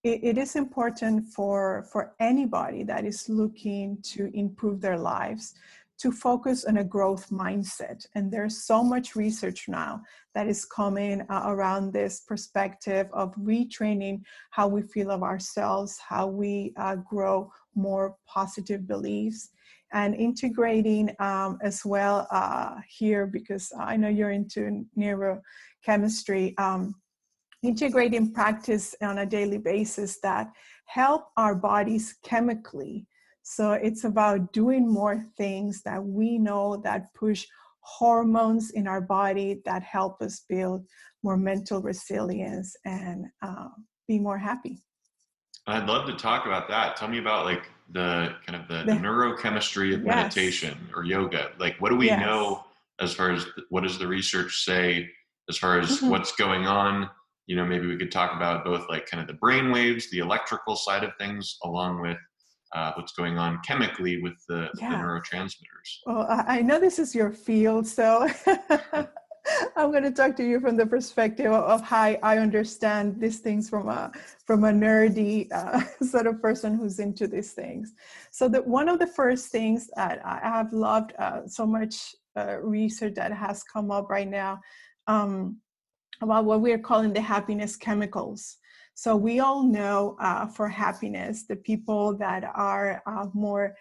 it, 0.03 0.19
it 0.23 0.38
is 0.38 0.55
important 0.55 1.25
for, 1.27 1.86
for 1.91 2.13
anybody 2.19 2.83
that 2.83 3.05
is 3.05 3.29
looking 3.29 3.97
to 4.03 4.29
improve 4.33 4.81
their 4.81 4.97
lives 4.97 5.53
to 5.99 6.12
focus 6.12 6.65
on 6.65 6.77
a 6.77 6.83
growth 6.83 7.29
mindset. 7.29 8.05
And 8.15 8.31
there's 8.31 8.63
so 8.63 8.83
much 8.83 9.15
research 9.15 9.69
now 9.69 10.01
that 10.33 10.47
is 10.47 10.65
coming 10.65 11.21
uh, 11.29 11.43
around 11.45 11.93
this 11.93 12.21
perspective 12.21 13.07
of 13.13 13.33
retraining 13.36 14.23
how 14.49 14.67
we 14.67 14.81
feel 14.81 15.12
of 15.12 15.23
ourselves, 15.23 15.99
how 15.99 16.27
we 16.27 16.73
uh, 16.77 16.95
grow 16.95 17.51
more 17.75 18.17
positive 18.27 18.86
beliefs, 18.88 19.49
and 19.93 20.15
integrating 20.15 21.15
um, 21.19 21.58
as 21.62 21.86
well 21.86 22.27
uh, 22.32 22.75
here 22.88 23.27
because 23.27 23.71
I 23.79 23.95
know 23.95 24.10
you're 24.10 24.32
into 24.32 24.86
neurochemistry. 24.97 26.60
Um, 26.60 26.95
integrating 27.63 28.34
practice 28.34 28.93
on 29.01 29.19
a 29.19 29.25
daily 29.25 29.58
basis 29.58 30.19
that 30.19 30.51
help 30.86 31.29
our 31.38 31.56
bodies 31.56 32.15
chemically. 32.23 33.08
So 33.43 33.73
it's 33.73 34.03
about 34.03 34.51
doing 34.53 34.88
more 34.88 35.25
things 35.38 35.82
that 35.84 36.03
we 36.03 36.38
know 36.38 36.77
that 36.84 37.13
push 37.13 37.45
hormones 37.79 38.71
in 38.71 38.88
our 38.88 39.01
body 39.01 39.62
that 39.65 39.84
help 39.84 40.21
us 40.21 40.43
build 40.47 40.86
more 41.23 41.38
mental 41.38 41.82
resilience 41.82 42.75
and 42.86 43.25
uh, 43.41 43.69
be 44.08 44.19
more 44.19 44.38
happy. 44.38 44.82
I'd 45.67 45.88
love 45.88 46.06
to 46.08 46.15
talk 46.15 46.45
about 46.45 46.67
that. 46.69 46.97
Tell 46.97 47.08
me 47.08 47.19
about 47.19 47.45
like 47.45 47.69
the 47.93 48.34
kind 48.45 48.62
of 48.62 48.67
the, 48.67 48.91
the 48.91 48.97
neurochemistry 48.99 49.93
of 49.93 50.03
yes. 50.03 50.15
meditation 50.15 50.77
or 50.95 51.03
yoga. 51.03 51.51
Like, 51.60 51.75
what 51.79 51.89
do 51.89 51.95
we 51.95 52.08
yes. 52.08 52.19
know 52.19 52.63
as 52.99 53.13
far 53.13 53.32
as 53.32 53.45
what 53.69 53.84
does 53.84 53.97
the 53.97 54.08
research 54.08 54.63
say 54.63 55.10
as 55.49 55.58
far 55.58 55.79
as 55.79 55.97
mm-hmm. 55.97 56.10
what's 56.10 56.36
going 56.36 56.65
on? 56.65 57.10
You 57.47 57.56
know, 57.56 57.65
maybe 57.65 57.88
we 57.88 57.97
could 57.97 58.12
talk 58.12 58.36
about 58.36 58.65
both 58.65 58.86
like 58.89 59.06
kind 59.06 59.21
of 59.21 59.27
the 59.27 59.34
brain 59.34 59.71
waves, 59.71 60.10
the 60.10 60.19
electrical 60.19 60.75
side 60.75 61.03
of 61.03 61.12
things, 61.19 61.58
along 61.63 62.01
with 62.01 62.17
uh, 62.73 62.91
what's 62.95 63.13
going 63.13 63.38
on 63.38 63.60
chemically 63.65 64.21
with 64.21 64.34
the, 64.47 64.69
yeah. 64.79 64.91
the 64.91 64.95
neurotransmitters. 64.97 65.99
Well, 66.06 66.25
I 66.29 66.62
know 66.62 66.79
this 66.79 66.97
is 66.99 67.13
your 67.13 67.32
field, 67.32 67.86
so 67.86 68.27
I'm 69.75 69.91
going 69.91 70.03
to 70.03 70.11
talk 70.11 70.35
to 70.37 70.43
you 70.43 70.59
from 70.59 70.77
the 70.77 70.85
perspective 70.85 71.51
of 71.51 71.81
how 71.81 72.15
I 72.23 72.37
understand 72.37 73.19
these 73.19 73.39
things 73.39 73.69
from 73.69 73.89
a 73.89 74.11
from 74.45 74.63
a 74.63 74.71
nerdy 74.71 75.51
uh, 75.51 75.81
sort 76.05 76.27
of 76.27 76.41
person 76.41 76.75
who's 76.75 76.99
into 76.99 77.27
these 77.27 77.53
things. 77.53 77.93
So 78.31 78.47
that 78.49 78.65
one 78.65 78.89
of 78.89 78.99
the 78.99 79.07
first 79.07 79.47
things 79.47 79.89
that 79.95 80.21
I 80.25 80.39
have 80.43 80.73
loved 80.73 81.13
uh, 81.19 81.47
so 81.47 81.65
much 81.65 82.15
uh, 82.37 82.57
research 82.61 83.15
that 83.15 83.31
has 83.31 83.63
come 83.63 83.91
up 83.91 84.09
right 84.09 84.29
now 84.29 84.59
um, 85.07 85.57
about 86.21 86.45
what 86.45 86.61
we're 86.61 86.79
calling 86.79 87.13
the 87.13 87.21
happiness 87.21 87.75
chemicals. 87.75 88.57
So 88.95 89.15
we 89.15 89.39
all 89.39 89.63
know 89.63 90.15
uh, 90.19 90.47
for 90.47 90.67
happiness, 90.67 91.45
the 91.47 91.55
people 91.55 92.15
that 92.17 92.43
are 92.55 93.01
uh, 93.05 93.27
more 93.33 93.75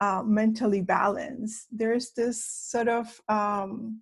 uh, 0.00 0.22
mentally 0.24 0.82
balanced, 0.82 1.68
there's 1.70 2.10
this 2.12 2.44
sort 2.44 2.88
of 2.88 3.20
um, 3.28 4.00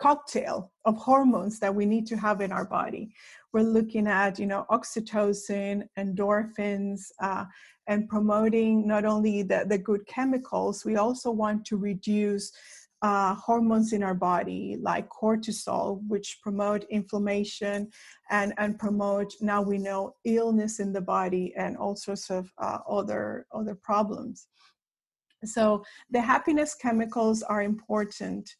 cocktail 0.00 0.72
of 0.84 0.96
hormones 0.96 1.58
that 1.60 1.74
we 1.74 1.86
need 1.86 2.06
to 2.06 2.16
have 2.16 2.40
in 2.40 2.52
our 2.52 2.64
body. 2.64 3.12
We're 3.52 3.62
looking 3.62 4.06
at, 4.06 4.38
you 4.38 4.46
know, 4.46 4.64
oxytocin, 4.70 5.86
endorphins, 5.98 7.00
uh, 7.20 7.44
and 7.86 8.08
promoting 8.08 8.86
not 8.86 9.04
only 9.04 9.42
the, 9.42 9.64
the 9.68 9.78
good 9.78 10.06
chemicals, 10.06 10.84
we 10.84 10.96
also 10.96 11.30
want 11.30 11.64
to 11.66 11.76
reduce 11.76 12.52
uh, 13.02 13.34
hormones 13.34 13.92
in 13.92 14.02
our 14.02 14.14
body 14.14 14.76
like 14.80 15.08
cortisol, 15.08 16.00
which 16.06 16.38
promote 16.42 16.84
inflammation 16.90 17.88
and, 18.30 18.52
and 18.58 18.78
promote, 18.78 19.32
now 19.40 19.62
we 19.62 19.78
know, 19.78 20.14
illness 20.24 20.80
in 20.80 20.92
the 20.92 21.00
body 21.00 21.52
and 21.56 21.76
all 21.76 21.96
sorts 21.96 22.30
of 22.30 22.52
uh, 22.58 22.78
other, 22.88 23.46
other 23.52 23.74
problems. 23.74 24.46
So 25.44 25.82
the 26.10 26.20
happiness 26.20 26.74
chemicals 26.74 27.42
are 27.42 27.62
important 27.62 28.50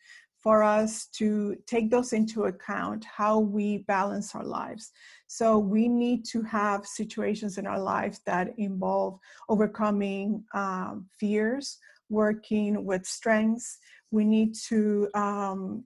for 0.42 0.62
us 0.62 1.06
to 1.06 1.56
take 1.66 1.90
those 1.90 2.12
into 2.12 2.44
account 2.44 3.04
how 3.04 3.38
we 3.38 3.78
balance 3.78 4.34
our 4.34 4.44
lives. 4.44 4.90
So 5.26 5.58
we 5.58 5.86
need 5.86 6.24
to 6.26 6.42
have 6.42 6.86
situations 6.86 7.58
in 7.58 7.66
our 7.66 7.80
lives 7.80 8.20
that 8.26 8.54
involve 8.56 9.18
overcoming 9.48 10.44
um, 10.54 11.06
fears 11.18 11.78
working 12.08 12.84
with 12.84 13.06
strengths. 13.06 13.78
We 14.10 14.24
need 14.24 14.54
to 14.68 15.08
um, 15.14 15.84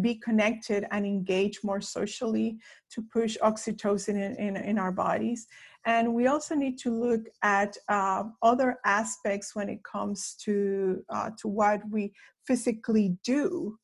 be 0.00 0.14
connected 0.16 0.86
and 0.90 1.04
engage 1.04 1.60
more 1.62 1.80
socially 1.80 2.58
to 2.90 3.02
push 3.12 3.36
oxytocin 3.38 4.14
in, 4.14 4.36
in, 4.36 4.56
in 4.56 4.78
our 4.78 4.92
bodies 4.92 5.46
and 5.84 6.14
we 6.14 6.26
also 6.26 6.54
need 6.54 6.78
to 6.78 6.90
look 6.90 7.22
at 7.42 7.76
uh, 7.88 8.24
other 8.42 8.78
aspects 8.84 9.54
when 9.54 9.68
it 9.68 9.82
comes 9.82 10.36
to, 10.44 11.02
uh, 11.08 11.30
to 11.38 11.48
what 11.48 11.80
we 11.90 12.12
physically 12.46 13.16
do 13.24 13.76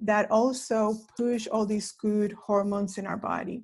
that 0.00 0.30
also 0.30 0.94
push 1.16 1.46
all 1.46 1.64
these 1.64 1.92
good 1.92 2.32
hormones 2.32 2.98
in 2.98 3.06
our 3.06 3.16
body. 3.16 3.62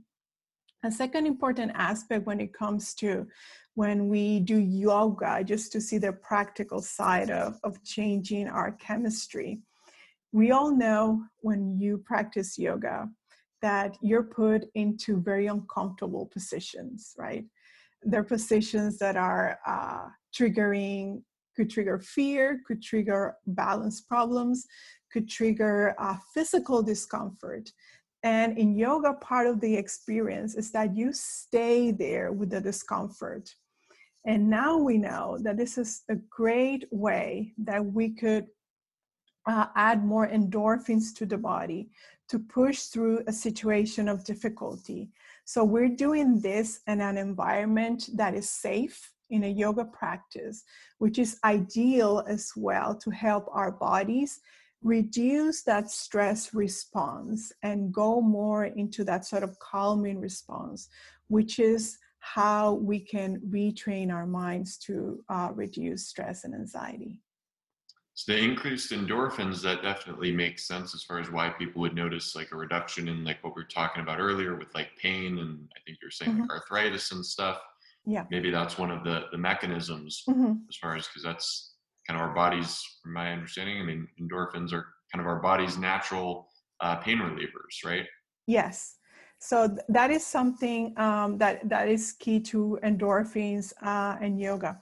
A 0.85 0.91
second 0.91 1.27
important 1.27 1.73
aspect 1.75 2.27
when 2.27 2.41
it 2.41 2.55
comes 2.55 2.95
to 2.95 3.27
when 3.75 4.09
we 4.09 4.41
do 4.41 4.57
yoga, 4.57 5.43
just 5.45 5.73
to 5.73 5.81
see 5.81 5.99
the 5.99 6.13
practical 6.13 6.81
side 6.81 7.31
of, 7.31 7.59
of 7.65 7.83
changing 7.85 8.49
our 8.49 8.73
chemistry. 8.73 9.61
We 10.33 10.53
all 10.53 10.75
know 10.75 11.25
when 11.41 11.79
you 11.79 11.99
practice 11.99 12.59
yoga 12.59 13.09
that 13.63 13.97
you're 14.01 14.23
put 14.23 14.67
into 14.75 15.21
very 15.21 15.47
uncomfortable 15.47 16.27
positions, 16.33 17.15
right? 17.19 17.45
They're 18.03 18.25
positions 18.25 18.99
that 18.99 19.17
are 19.17 19.59
uh, 19.67 20.09
triggering, 20.35 21.23
could 21.57 21.71
trigger 21.71 21.99
fear, 21.99 22.61
could 22.67 22.83
trigger 22.83 23.37
balance 23.47 24.01
problems, 24.01 24.67
could 25.13 25.29
trigger 25.29 25.95
uh, 25.99 26.17
physical 26.33 26.83
discomfort. 26.83 27.71
And 28.23 28.59
in 28.59 28.77
yoga, 28.77 29.15
part 29.15 29.47
of 29.47 29.61
the 29.61 29.75
experience 29.75 30.55
is 30.55 30.71
that 30.73 30.97
you 30.97 31.13
stay 31.13 31.91
there 31.91 32.33
with 32.33 32.51
the 32.51 32.61
discomfort. 32.61 33.55
And 34.27 34.51
now 34.51 34.77
we 34.77 34.99
know 34.99 35.39
that 35.43 35.57
this 35.57 35.79
is 35.79 36.03
a 36.11 36.17
great 36.29 36.85
way 36.91 37.55
that 37.59 37.85
we 37.85 38.11
could 38.11 38.47
uh, 39.47 39.67
add 39.75 40.05
more 40.05 40.29
endorphins 40.29 41.15
to 41.17 41.25
the 41.25 41.39
body 41.39 41.89
to 42.29 42.39
push 42.39 42.83
through 42.83 43.23
a 43.27 43.33
situation 43.33 44.09
of 44.09 44.25
difficulty. 44.25 45.11
So 45.51 45.65
we're 45.65 45.89
doing 45.89 46.41
this 46.41 46.79
in 46.87 47.01
an 47.01 47.19
environment 47.19 48.09
that 48.15 48.35
is 48.35 48.49
safe 48.49 49.11
in 49.31 49.43
a 49.43 49.49
yoga 49.49 49.85
practice, 49.85 50.63
which 50.99 51.19
is 51.19 51.41
ideal 51.43 52.23
as 52.29 52.53
well 52.55 52.95
to 52.95 53.11
help 53.11 53.49
our 53.51 53.73
bodies 53.73 54.39
reduce 54.85 55.65
that 55.65 55.91
stress 55.91 56.55
response 56.55 57.51
and 57.65 57.93
go 57.93 58.21
more 58.21 58.67
into 58.67 59.03
that 59.03 59.25
sort 59.25 59.43
of 59.43 59.59
calming 59.59 60.21
response, 60.21 60.89
which 61.27 61.59
is 61.59 61.99
how 62.21 62.75
we 62.75 63.01
can 63.01 63.41
retrain 63.41 64.13
our 64.13 64.29
minds 64.29 64.79
to 64.79 65.21
uh, 65.31 65.51
reduce 65.53 66.07
stress 66.07 66.45
and 66.45 66.55
anxiety. 66.55 67.19
So 68.21 68.33
the 68.33 68.39
increased 68.39 68.93
endorphins 68.93 69.63
that 69.63 69.81
definitely 69.81 70.31
makes 70.31 70.69
sense 70.69 70.95
as 70.95 71.03
far 71.03 71.21
as 71.21 71.31
why 71.31 71.49
people 71.49 71.81
would 71.81 71.95
notice 71.95 72.37
like 72.37 72.53
a 72.53 72.57
reduction 72.57 73.09
in 73.09 73.25
like 73.25 73.43
what 73.43 73.57
we 73.57 73.63
were 73.63 73.69
talking 73.69 74.03
about 74.03 74.21
earlier 74.21 74.57
with 74.57 74.69
like 74.75 74.91
pain 75.01 75.39
and 75.39 75.67
I 75.75 75.81
think 75.87 75.97
you're 76.03 76.11
saying 76.11 76.33
mm-hmm. 76.33 76.43
like 76.43 76.51
arthritis 76.51 77.13
and 77.13 77.25
stuff. 77.25 77.63
Yeah. 78.05 78.27
Maybe 78.31 78.51
that's 78.51 78.77
one 78.77 78.91
of 78.91 79.05
the 79.05 79.25
the 79.33 79.39
mechanisms 79.39 80.23
mm-hmm. 80.29 80.53
as 80.69 80.77
far 80.77 80.97
as 80.97 81.07
because 81.07 81.23
that's 81.23 81.77
kind 82.07 82.21
of 82.21 82.27
our 82.27 82.35
bodies, 82.35 82.85
from 83.03 83.15
my 83.15 83.33
understanding. 83.33 83.81
I 83.81 83.85
mean, 83.85 84.07
endorphins 84.21 84.75
are 84.75 84.85
kind 85.11 85.21
of 85.21 85.27
our 85.27 85.41
body's 85.41 85.79
natural 85.79 86.47
uh, 86.83 86.97
pain 86.97 87.21
relievers, 87.21 87.87
right? 87.87 88.05
Yes. 88.47 88.97
So 89.39 89.67
th- 89.67 89.81
that 89.89 90.11
is 90.11 90.27
something 90.27 90.93
um, 90.99 91.39
that 91.39 91.67
that 91.71 91.89
is 91.89 92.13
key 92.13 92.39
to 92.41 92.79
endorphins 92.85 93.73
uh, 93.83 94.19
and 94.21 94.39
yoga 94.39 94.79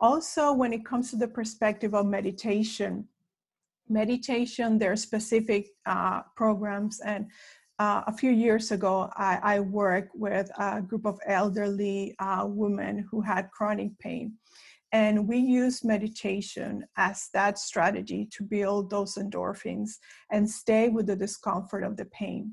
also 0.00 0.52
when 0.52 0.72
it 0.72 0.84
comes 0.84 1.10
to 1.10 1.16
the 1.16 1.28
perspective 1.28 1.94
of 1.94 2.06
meditation 2.06 3.06
meditation 3.88 4.78
there 4.78 4.92
are 4.92 4.96
specific 4.96 5.68
uh, 5.86 6.22
programs 6.36 7.00
and 7.00 7.26
uh, 7.80 8.04
a 8.06 8.12
few 8.12 8.30
years 8.30 8.72
ago 8.72 9.10
I, 9.16 9.38
I, 9.42 9.60
worked 9.60 10.14
with 10.14 10.50
a 10.58 10.82
group 10.82 11.06
of 11.06 11.18
elderly 11.26 12.14
uh, 12.18 12.44
women 12.46 13.08
who 13.10 13.22
had 13.22 13.50
chronic 13.52 13.98
pain. 13.98 14.34
And 14.92 15.26
we 15.26 15.38
use 15.38 15.82
meditation 15.82 16.84
as 16.98 17.30
that 17.32 17.58
strategy 17.58 18.28
to 18.32 18.42
build 18.42 18.90
those 18.90 19.14
endorphins 19.14 19.92
and 20.30 20.48
stay 20.48 20.90
with 20.90 21.06
the 21.06 21.16
discomfort 21.16 21.82
of 21.82 21.96
the 21.96 22.04
pain. 22.04 22.52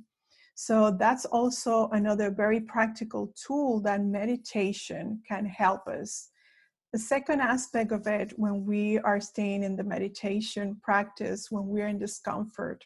So 0.55 0.91
that's 0.91 1.25
also 1.25 1.89
another 1.91 2.31
very 2.31 2.61
practical 2.61 3.33
tool 3.35 3.81
that 3.81 4.03
meditation 4.03 5.21
can 5.27 5.45
help 5.45 5.87
us 5.87 6.29
the 6.97 7.03
second 7.03 7.41
aspect 7.41 7.91
of 7.91 8.07
it, 8.07 8.33
when 8.37 8.65
we 8.65 8.97
are 8.97 9.21
staying 9.21 9.61
in 9.61 9.75
the 9.75 9.83
meditation 9.83 10.75
practice, 10.81 11.51
when 11.51 11.67
we're 11.67 11.89
in 11.89 11.99
discomfort, 11.99 12.83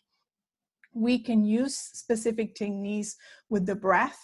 we 0.94 1.18
can 1.18 1.46
use 1.46 1.78
specific 1.78 2.54
techniques 2.54 3.16
with 3.50 3.66
the 3.66 3.74
breath 3.74 4.20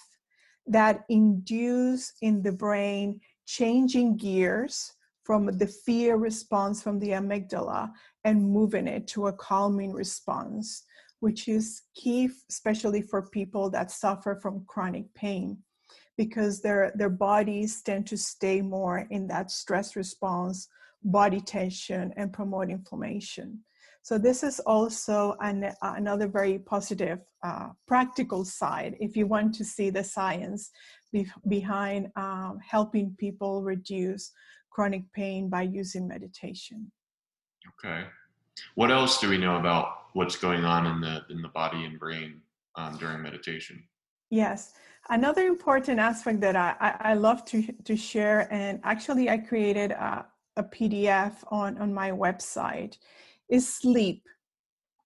that 0.66 1.06
induce 1.08 2.12
in 2.22 2.42
the 2.42 2.52
brain 2.52 3.22
changing 3.46 4.18
gears 4.18 4.92
from 5.24 5.46
the 5.46 5.68
fear 5.86 6.18
response 6.18 6.84
from 6.84 7.00
the 7.00 7.12
amygdala 7.12 7.90
and 8.26 8.52
moving 8.52 8.90
it 8.90 9.08
to 9.08 9.28
a 9.28 9.34
calming 9.38 9.94
response, 9.94 10.84
which 11.22 11.48
is 11.48 11.84
key, 11.96 12.30
especially 12.50 13.02
for 13.02 13.30
people 13.30 13.70
that 13.70 13.90
suffer 13.90 14.38
from 14.42 14.66
chronic 14.68 15.06
pain 15.14 15.58
because 16.18 16.62
their 16.62 16.92
their 16.96 17.10
bodies 17.10 17.82
tend 17.84 18.08
to 18.08 18.18
stay 18.18 18.62
more 18.62 19.08
in 19.12 19.28
that 19.28 19.52
stress 19.52 19.96
response 19.96 20.68
body 21.04 21.40
tension 21.40 22.12
and 22.18 22.34
promote 22.34 22.70
inflammation. 22.70 23.60
So 24.02 24.18
this 24.18 24.42
is 24.42 24.60
also 24.62 25.36
an, 25.42 25.72
another 25.82 26.28
very 26.28 26.60
positive 26.60 27.20
uh, 27.44 27.70
practical 27.88 28.46
side 28.46 28.96
if 29.00 29.16
you 29.16 29.28
want 29.28 29.54
to 29.56 29.66
see 29.66 29.90
the 29.90 30.04
science 30.04 30.72
be, 31.12 31.30
behind 31.48 32.10
um, 32.16 32.58
helping 32.68 33.16
people 33.20 33.64
reduce 33.64 34.32
chronic 34.72 35.04
pain 35.14 35.50
by 35.50 35.64
using 35.64 36.08
meditation. 36.08 36.92
Okay. 37.74 38.06
What 38.76 38.92
else 38.92 39.20
do 39.20 39.30
we 39.30 39.38
know 39.38 39.58
about 39.58 40.08
what's 40.14 40.36
going 40.36 40.64
on 40.64 40.88
in 40.88 41.02
the 41.02 41.22
in 41.30 41.42
the 41.42 41.50
body 41.50 41.84
and 41.84 42.00
brain 42.00 42.42
um, 42.76 42.98
during 42.98 43.22
meditation? 43.22 43.84
Yes 44.30 44.74
Another 45.10 45.48
important 45.48 46.00
aspect 46.00 46.42
that 46.42 46.56
I, 46.56 46.76
I, 46.80 47.12
I 47.12 47.14
love 47.14 47.46
to, 47.46 47.64
to 47.86 47.96
share, 47.96 48.52
and 48.52 48.80
actually 48.84 49.30
I 49.30 49.38
created 49.38 49.92
a, 49.92 50.26
a 50.58 50.64
PDF 50.64 51.36
on, 51.50 51.78
on 51.78 51.94
my 51.94 52.12
website, 52.12 52.98
is 53.48 53.72
sleep. 53.72 54.24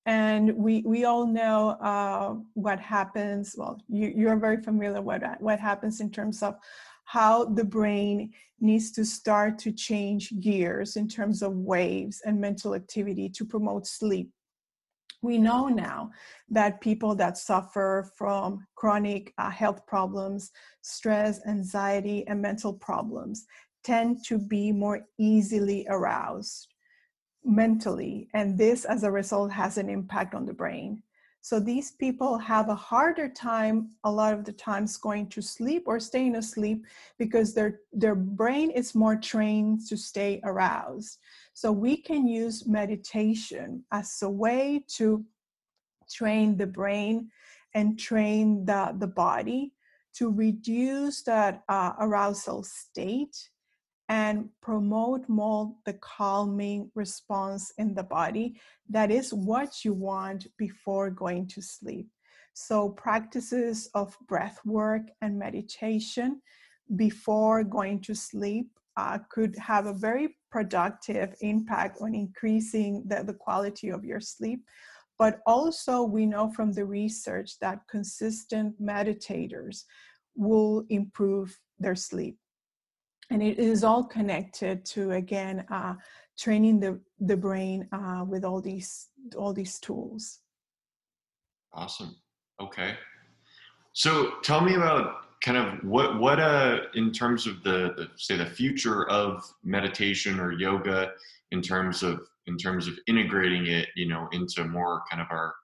And 0.08 0.56
we, 0.56 0.82
we 0.84 1.06
all 1.06 1.28
know 1.28 1.72
uh, 1.82 2.34
what 2.56 2.80
happens. 2.80 3.54
Well, 3.56 3.80
you, 3.88 4.12
you're 4.16 4.40
very 4.40 4.62
familiar 4.64 5.02
with 5.02 5.22
that, 5.22 5.40
what 5.40 5.60
happens 5.60 6.02
in 6.02 6.10
terms 6.10 6.42
of 6.42 6.56
how 7.06 7.46
the 7.46 7.64
brain 7.64 8.32
needs 8.60 8.92
to 8.92 9.06
start 9.06 9.60
to 9.60 9.72
change 9.72 10.34
gears 10.40 10.96
in 10.96 11.08
terms 11.08 11.44
of 11.44 11.54
waves 11.54 12.22
and 12.26 12.42
mental 12.42 12.74
activity 12.74 13.30
to 13.30 13.46
promote 13.46 13.86
sleep 13.86 14.32
we 15.22 15.38
know 15.38 15.68
now 15.68 16.12
that 16.50 16.82
people 16.82 17.16
that 17.16 17.38
suffer 17.38 18.12
from 18.18 18.66
chronic 18.76 19.34
uh, 19.38 19.50
health 19.50 19.86
problems, 19.86 20.52
stress, 20.82 21.40
anxiety, 21.48 22.26
and 22.28 22.42
mental 22.42 22.74
problems 22.74 23.46
tend 23.84 24.24
to 24.26 24.38
be 24.38 24.72
more 24.72 25.02
easily 25.18 25.86
aroused 25.90 26.68
mentally. 27.44 28.30
And 28.34 28.58
this, 28.58 28.86
as 28.86 29.04
a 29.04 29.12
result, 29.12 29.52
has 29.52 29.78
an 29.78 29.90
impact 29.90 30.34
on 30.34 30.46
the 30.46 30.54
brain. 30.54 31.04
So 31.42 31.60
these 31.60 31.92
people 31.92 32.38
have 32.38 32.70
a 32.70 32.76
harder 32.76 33.28
time 33.28 33.90
a 34.04 34.12
lot 34.12 34.34
of 34.34 34.46
the 34.46 34.52
times 34.54 34.96
going 34.96 35.28
to 35.30 35.42
sleep 35.42 35.84
or 35.88 36.00
staying 36.00 36.36
asleep 36.36 36.86
because 37.18 37.56
their, 37.56 37.80
their 37.92 38.14
brain 38.16 38.70
is 38.70 38.94
more 38.94 39.16
trained 39.16 39.88
to 39.88 39.98
stay 39.98 40.40
aroused. 40.44 41.18
So 41.54 41.72
we 41.72 41.98
can 41.98 42.28
use 42.28 42.68
meditation 42.68 43.84
as 43.92 44.22
a 44.22 44.30
way 44.30 44.84
to 44.98 45.26
train 46.10 46.58
the 46.58 46.68
brain 46.68 47.30
and 47.74 47.98
train 47.98 48.64
the, 48.66 48.96
the 49.00 49.08
body 49.08 49.74
to 50.14 50.30
reduce 50.30 51.24
that 51.24 51.64
uh, 51.70 51.94
arousal 52.00 52.64
state 52.64 53.50
and 54.12 54.50
promote 54.62 55.28
more 55.30 55.74
the 55.86 55.94
calming 55.94 56.92
response 56.96 57.72
in 57.78 57.94
the 57.96 58.04
body. 58.04 58.60
That 58.90 59.10
is 59.10 59.34
what 59.34 59.86
you 59.86 59.94
want 59.94 60.48
before 60.58 61.10
going 61.10 61.48
to 61.48 61.62
sleep. 61.62 62.10
So 62.54 62.90
practices 62.90 63.90
of 63.96 64.18
breath 64.28 64.60
work 64.66 65.04
and 65.22 65.40
meditation 65.40 66.42
before 66.98 67.64
going 67.64 68.02
to 68.02 68.14
sleep 68.14 68.68
uh, 68.98 69.20
could 69.30 69.56
have 69.58 69.86
a 69.86 69.94
very 69.94 70.36
productive 70.52 71.34
impact 71.40 72.00
on 72.02 72.14
increasing 72.14 73.06
the, 73.08 73.24
the 73.24 73.36
quality 73.46 73.88
of 73.92 74.04
your 74.04 74.20
sleep. 74.20 74.60
But 75.18 75.40
also 75.48 76.04
we 76.04 76.26
know 76.26 76.52
from 76.52 76.74
the 76.74 76.84
research 76.84 77.60
that 77.62 77.88
consistent 77.90 78.76
meditators 78.82 79.86
will 80.36 80.84
improve 80.90 81.58
their 81.80 81.96
sleep 81.96 82.41
and 83.32 83.42
it 83.42 83.58
is 83.58 83.84
all 83.84 84.04
connected 84.04 84.86
to 84.86 85.12
again 85.12 85.66
uh, 85.72 85.96
training 86.38 86.80
the 86.80 87.00
the 87.20 87.38
brain 87.38 87.88
uh, 87.92 88.24
with 88.28 88.44
all 88.44 88.62
these 88.62 89.08
all 89.38 89.54
these 89.54 89.80
tools. 89.80 90.40
Awesome. 91.74 92.16
Okay. 92.60 92.96
So 93.94 94.34
tell 94.44 94.62
me 94.62 94.76
about 94.76 95.16
kind 95.44 95.58
of 95.58 95.84
what 95.84 96.20
what 96.20 96.40
uh 96.40 96.82
in 96.94 97.12
terms 97.12 97.48
of 97.48 97.64
the, 97.64 97.94
the 97.98 98.08
say 98.16 98.38
the 98.38 98.46
future 98.46 99.10
of 99.10 99.44
meditation 99.64 100.40
or 100.40 100.52
yoga 100.52 101.12
in 101.52 101.62
terms 101.62 102.04
of 102.04 102.22
in 102.46 102.58
terms 102.58 102.88
of 102.88 102.94
integrating 103.08 103.66
it 103.66 103.88
you 103.96 104.08
know 104.08 104.28
into 104.34 104.64
more 104.64 105.02
kind 105.10 105.20
of 105.20 105.28
our 105.32 105.56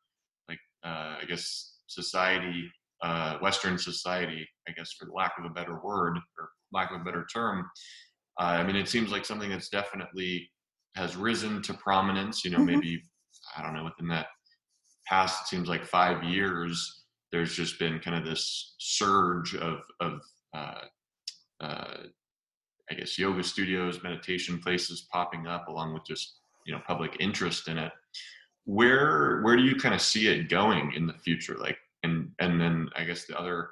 like 0.49 0.57
uh, 0.83 1.15
i 1.21 1.25
guess 1.27 1.75
society 1.85 2.71
uh, 3.03 3.37
western 3.37 3.77
society 3.77 4.47
i 4.67 4.71
guess 4.71 4.93
for 4.93 5.09
lack 5.13 5.33
of 5.37 5.45
a 5.45 5.49
better 5.49 5.79
word 5.83 6.17
or 6.39 6.49
lack 6.71 6.91
of 6.91 7.01
a 7.01 7.03
better 7.03 7.25
term. 7.33 7.69
Uh, 8.39 8.43
I 8.43 8.63
mean, 8.63 8.75
it 8.75 8.87
seems 8.87 9.11
like 9.11 9.25
something 9.25 9.49
that's 9.49 9.69
definitely 9.69 10.49
has 10.95 11.15
risen 11.15 11.61
to 11.63 11.73
prominence. 11.73 12.43
You 12.43 12.51
know, 12.51 12.57
mm-hmm. 12.57 12.75
maybe 12.79 13.01
I 13.55 13.61
don't 13.61 13.73
know 13.73 13.83
within 13.83 14.07
that 14.09 14.27
past 15.07 15.43
it 15.43 15.47
seems 15.47 15.69
like 15.69 15.85
five 15.85 16.23
years. 16.23 17.03
There's 17.31 17.55
just 17.55 17.79
been 17.79 17.99
kind 17.99 18.17
of 18.17 18.25
this 18.25 18.75
surge 18.79 19.55
of 19.55 19.81
of 19.99 20.21
uh, 20.53 20.81
uh, 21.61 21.97
I 22.89 22.95
guess 22.95 23.17
yoga 23.17 23.43
studios, 23.43 24.03
meditation 24.03 24.59
places 24.59 25.07
popping 25.11 25.47
up, 25.47 25.67
along 25.67 25.93
with 25.93 26.05
just 26.05 26.39
you 26.65 26.73
know 26.73 26.81
public 26.85 27.17
interest 27.19 27.67
in 27.67 27.77
it. 27.77 27.91
Where 28.65 29.41
where 29.41 29.55
do 29.55 29.63
you 29.63 29.75
kind 29.75 29.95
of 29.95 30.01
see 30.01 30.27
it 30.27 30.49
going 30.49 30.93
in 30.93 31.07
the 31.07 31.13
future? 31.13 31.55
Like, 31.57 31.77
and 32.03 32.31
and 32.39 32.59
then 32.59 32.89
I 32.95 33.03
guess 33.03 33.25
the 33.25 33.37
other 33.37 33.69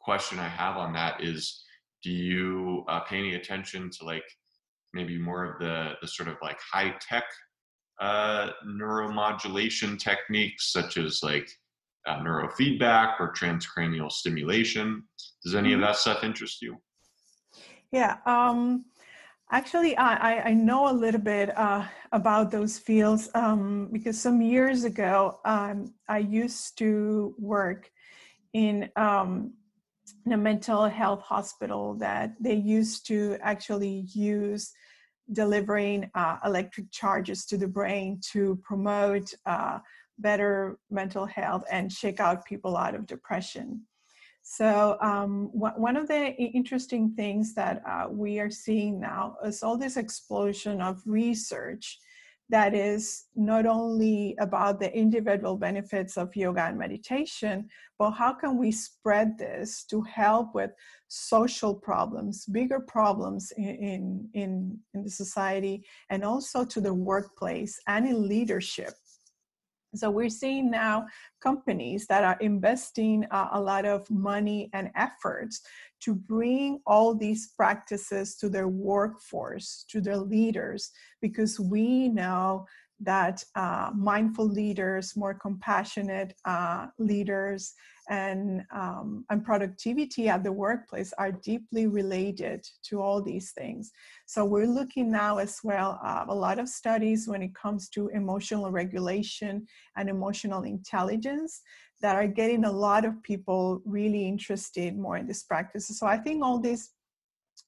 question 0.00 0.38
I 0.38 0.48
have 0.48 0.76
on 0.76 0.92
that 0.94 1.22
is 1.22 1.63
do 2.04 2.10
you 2.10 2.84
uh, 2.86 3.00
pay 3.00 3.18
any 3.18 3.34
attention 3.34 3.90
to 3.90 4.04
like 4.04 4.24
maybe 4.92 5.18
more 5.18 5.44
of 5.44 5.58
the 5.58 5.94
the 6.02 6.06
sort 6.06 6.28
of 6.28 6.36
like 6.42 6.58
high 6.72 6.94
tech 7.00 7.24
uh, 8.00 8.50
neuromodulation 8.66 9.98
techniques 9.98 10.72
such 10.72 10.96
as 10.98 11.20
like 11.22 11.48
uh, 12.06 12.18
neurofeedback 12.18 13.14
or 13.18 13.32
transcranial 13.32 14.12
stimulation 14.12 15.02
does 15.42 15.54
any 15.54 15.70
mm-hmm. 15.70 15.82
of 15.82 15.88
that 15.88 15.96
stuff 15.96 16.22
interest 16.22 16.60
you 16.60 16.76
yeah 17.90 18.18
um, 18.26 18.84
actually 19.50 19.96
I, 19.96 20.50
I 20.50 20.52
know 20.52 20.90
a 20.90 20.92
little 20.92 21.20
bit 21.20 21.56
uh, 21.56 21.86
about 22.12 22.50
those 22.50 22.78
fields 22.78 23.30
um, 23.34 23.88
because 23.90 24.20
some 24.20 24.42
years 24.42 24.84
ago 24.84 25.38
um, 25.46 25.94
i 26.08 26.18
used 26.18 26.76
to 26.78 27.34
work 27.38 27.90
in 28.52 28.90
um, 28.96 29.54
in 29.62 29.63
a 30.30 30.36
mental 30.36 30.86
health 30.86 31.22
hospital 31.22 31.94
that 31.94 32.34
they 32.40 32.54
used 32.54 33.06
to 33.06 33.36
actually 33.40 34.06
use 34.12 34.72
delivering 35.32 36.10
uh, 36.14 36.38
electric 36.44 36.90
charges 36.90 37.46
to 37.46 37.56
the 37.56 37.68
brain 37.68 38.20
to 38.32 38.58
promote 38.62 39.32
uh, 39.46 39.78
better 40.18 40.78
mental 40.90 41.26
health 41.26 41.64
and 41.70 41.90
shake 41.90 42.20
out 42.20 42.44
people 42.44 42.76
out 42.76 42.94
of 42.94 43.06
depression. 43.06 43.80
So, 44.42 44.98
um, 45.00 45.46
wh- 45.54 45.78
one 45.78 45.96
of 45.96 46.06
the 46.06 46.34
interesting 46.36 47.14
things 47.14 47.54
that 47.54 47.82
uh, 47.88 48.08
we 48.10 48.38
are 48.40 48.50
seeing 48.50 49.00
now 49.00 49.36
is 49.44 49.62
all 49.62 49.78
this 49.78 49.96
explosion 49.96 50.82
of 50.82 51.02
research 51.06 51.98
that 52.50 52.74
is 52.74 53.24
not 53.34 53.66
only 53.66 54.36
about 54.38 54.78
the 54.78 54.94
individual 54.94 55.56
benefits 55.56 56.16
of 56.16 56.36
yoga 56.36 56.62
and 56.64 56.78
meditation, 56.78 57.68
but 57.98 58.10
how 58.10 58.32
can 58.32 58.58
we 58.58 58.70
spread 58.70 59.38
this 59.38 59.84
to 59.84 60.02
help 60.02 60.54
with 60.54 60.70
social 61.08 61.74
problems, 61.74 62.44
bigger 62.46 62.80
problems 62.80 63.52
in, 63.56 64.28
in, 64.34 64.78
in 64.92 65.04
the 65.04 65.10
society, 65.10 65.84
and 66.10 66.24
also 66.24 66.64
to 66.64 66.80
the 66.80 66.92
workplace 66.92 67.80
and 67.86 68.06
in 68.06 68.28
leadership. 68.28 68.94
So 69.94 70.10
we're 70.10 70.28
seeing 70.28 70.70
now 70.70 71.06
companies 71.40 72.06
that 72.06 72.24
are 72.24 72.36
investing 72.40 73.26
uh, 73.30 73.48
a 73.52 73.60
lot 73.60 73.84
of 73.84 74.10
money 74.10 74.70
and 74.72 74.90
efforts 74.96 75.60
to 76.00 76.14
bring 76.14 76.80
all 76.86 77.14
these 77.14 77.52
practices 77.56 78.36
to 78.36 78.48
their 78.48 78.68
workforce, 78.68 79.84
to 79.88 80.00
their 80.00 80.18
leaders, 80.18 80.90
because 81.20 81.58
we 81.58 82.08
know 82.08 82.66
that 83.04 83.42
uh, 83.54 83.90
mindful 83.94 84.46
leaders, 84.46 85.16
more 85.16 85.34
compassionate 85.34 86.34
uh, 86.44 86.86
leaders, 86.98 87.74
and, 88.10 88.62
um, 88.70 89.24
and 89.30 89.44
productivity 89.44 90.28
at 90.28 90.44
the 90.44 90.52
workplace 90.52 91.12
are 91.16 91.32
deeply 91.32 91.86
related 91.86 92.66
to 92.82 93.00
all 93.00 93.22
these 93.22 93.52
things. 93.52 93.90
So 94.26 94.44
we're 94.44 94.66
looking 94.66 95.10
now 95.10 95.38
as 95.38 95.60
well 95.64 95.98
uh, 96.04 96.24
a 96.28 96.34
lot 96.34 96.58
of 96.58 96.68
studies 96.68 97.26
when 97.26 97.42
it 97.42 97.54
comes 97.54 97.88
to 97.90 98.08
emotional 98.08 98.70
regulation 98.70 99.66
and 99.96 100.08
emotional 100.08 100.62
intelligence 100.64 101.62
that 102.02 102.16
are 102.16 102.26
getting 102.26 102.64
a 102.64 102.72
lot 102.72 103.04
of 103.04 103.22
people 103.22 103.80
really 103.86 104.28
interested 104.28 104.98
more 104.98 105.16
in 105.16 105.26
this 105.26 105.42
practice. 105.42 105.86
So 105.98 106.06
I 106.06 106.18
think 106.18 106.44
all 106.44 106.58
this 106.58 106.90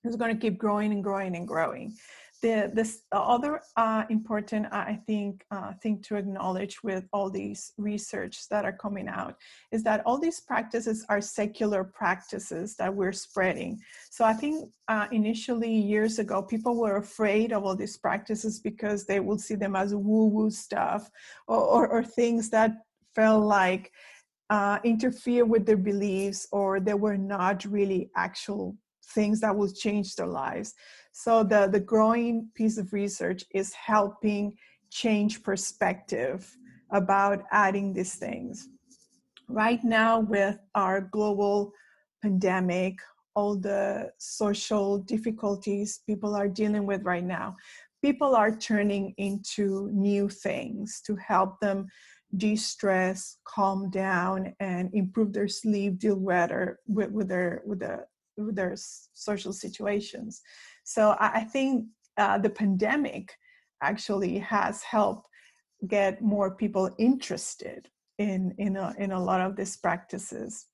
is 0.05 0.16
going 0.16 0.35
to 0.35 0.40
keep 0.40 0.59
growing 0.59 0.92
and 0.92 1.03
growing 1.03 1.37
and 1.37 1.49
growing 1.49 1.94
the 2.42 2.70
this 2.75 3.03
other 3.12 3.61
uh, 3.77 4.05
important 4.11 4.66
i 4.72 4.99
think 5.07 5.44
uh, 5.51 5.72
thing 5.83 6.01
to 6.01 6.16
acknowledge 6.16 6.83
with 6.83 7.05
all 7.12 7.31
these 7.31 7.72
research 7.79 8.49
that 8.49 8.64
are 8.64 8.72
coming 8.72 9.09
out 9.09 9.35
is 9.72 9.83
that 9.83 10.03
all 10.07 10.18
these 10.18 10.40
practices 10.40 11.05
are 11.09 11.20
secular 11.20 11.85
practices 11.85 12.77
that 12.77 12.94
we're 12.94 13.12
spreading. 13.12 13.79
So 14.11 14.25
i 14.25 14.33
think 14.33 14.70
uh, 14.88 15.07
initially 15.12 15.72
years 15.72 16.18
ago 16.18 16.42
people 16.42 16.77
were 16.77 16.96
afraid 16.96 17.53
of 17.53 17.64
all 17.64 17.77
these 17.77 17.96
practices 17.96 18.61
because 18.61 19.07
they 19.07 19.20
would 19.20 19.40
see 19.40 19.55
them 19.55 19.77
as 19.77 19.94
woo 19.94 20.27
woo 20.27 20.51
stuff 20.51 21.11
or, 21.49 21.59
or, 21.59 21.88
or, 21.88 22.03
things 22.05 22.51
that 22.51 22.70
felt 23.14 23.44
like 23.44 23.92
uh, 24.51 24.79
interfere 24.85 25.44
with 25.44 25.66
their 25.66 25.77
beliefs 25.77 26.46
or 26.53 26.79
they 26.81 26.94
were 26.94 27.16
not 27.16 27.64
really 27.64 28.11
actual 28.16 28.77
things 29.14 29.40
that 29.40 29.57
will 29.57 29.70
change 29.70 30.14
their 30.14 30.27
lives 30.27 30.75
so 31.18 31.42
the, 31.42 31.66
the 31.72 31.81
growing 31.81 32.50
piece 32.55 32.76
of 32.76 32.92
research 32.92 33.42
is 33.55 33.72
helping 33.72 34.55
change 34.90 35.42
perspective 35.42 36.55
about 36.90 37.42
adding 37.52 37.94
these 37.94 38.16
things. 38.16 38.68
Right 39.48 39.83
now, 39.83 40.20
with 40.20 40.59
our 40.74 41.00
global 41.00 41.72
pandemic, 42.22 42.98
all 43.35 43.57
the 43.57 44.12
social 44.18 44.98
difficulties 44.98 46.00
people 46.07 46.37
are 46.37 46.48
dealing 46.48 46.85
with 46.85 47.02
right 47.02 47.24
now, 47.24 47.57
people 48.02 48.37
are 48.37 48.55
turning 48.55 49.14
into 49.16 49.88
new 49.94 50.29
things 50.29 51.00
to 51.07 51.16
help 51.16 51.59
them 51.61 51.87
de-stress, 52.37 53.38
calm 53.44 53.88
down, 53.88 54.55
and 54.61 54.90
improve 54.92 55.33
their 55.33 55.48
sleep, 55.48 55.98
deal 55.98 56.16
better 56.16 56.79
with, 56.87 57.11
with 57.11 57.29
their 57.29 57.62
with 57.64 57.79
the 57.79 58.05
their 58.37 58.75
social 58.77 59.53
situations. 59.53 60.42
So 60.85 61.16
I, 61.18 61.40
think 61.40 61.87
uh, 62.16 62.38
the 62.38 62.51
pandemic 62.51 63.33
actually 63.83 64.38
has 64.38 64.83
helped 64.83 65.29
get 65.88 66.22
more 66.22 66.55
people 66.55 66.90
interested 66.99 67.88
in 68.18 68.55
in 68.59 68.77
a, 68.77 68.94
in 68.99 69.12
a 69.12 69.22
lot 69.22 69.40
of 69.40 69.57
these 69.57 69.77
practices. 69.77 70.66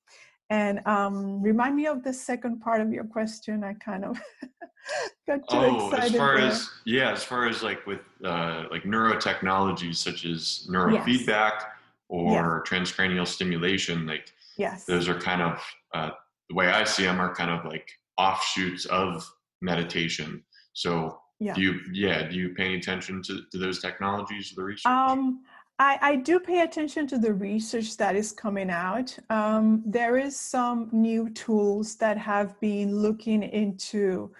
And 0.50 0.86
um, 0.86 1.42
remind 1.42 1.76
me 1.76 1.86
of 1.86 2.04
the 2.04 2.12
second 2.12 2.60
part 2.60 2.80
of 2.80 2.92
your 2.92 3.04
question. 3.04 3.64
I 3.64 3.72
kind 3.74 4.04
of 4.04 4.20
got 5.26 5.38
too 5.48 5.56
oh, 5.56 5.88
excited. 5.88 6.14
as 6.14 6.18
far 6.18 6.36
there. 6.36 6.46
as 6.46 6.70
yeah, 6.84 7.10
as 7.10 7.24
far 7.24 7.48
as 7.48 7.62
like 7.62 7.86
with 7.86 8.00
uh, 8.24 8.64
like 8.70 8.82
neurotechnologies 8.82 9.96
such 9.96 10.26
as 10.26 10.66
neurofeedback 10.70 11.26
yes. 11.26 11.64
or 12.08 12.22
yeah. 12.32 12.60
transcranial 12.78 13.26
stimulation, 13.26 14.06
like 14.06 14.30
yes, 14.58 14.84
those 14.84 15.08
are 15.08 15.18
kind 15.18 15.40
of 15.40 15.62
uh, 15.94 16.10
the 16.52 16.56
way 16.56 16.68
I 16.68 16.84
see 16.84 17.04
them 17.04 17.18
are 17.18 17.34
kind 17.34 17.50
of 17.50 17.64
like 17.64 17.90
offshoots 18.18 18.84
of 18.86 19.26
meditation. 19.62 20.44
So 20.74 21.18
yeah. 21.40 21.54
do 21.54 21.62
you 21.62 21.80
yeah, 21.92 22.28
do 22.28 22.36
you 22.36 22.50
pay 22.50 22.66
any 22.66 22.76
attention 22.76 23.22
to, 23.22 23.40
to 23.50 23.58
those 23.58 23.80
technologies, 23.80 24.52
the 24.54 24.62
research? 24.62 24.86
Um 24.86 25.40
I, 25.78 25.98
I 26.02 26.16
do 26.16 26.38
pay 26.38 26.60
attention 26.60 27.06
to 27.08 27.18
the 27.18 27.32
research 27.32 27.96
that 27.96 28.14
is 28.14 28.30
coming 28.30 28.70
out. 28.70 29.18
Um, 29.30 29.82
there 29.84 30.16
is 30.16 30.38
some 30.38 30.90
new 30.92 31.30
tools 31.30 31.96
that 31.96 32.18
have 32.18 32.60
been 32.60 32.94
looking 32.98 33.42
into 33.42 34.30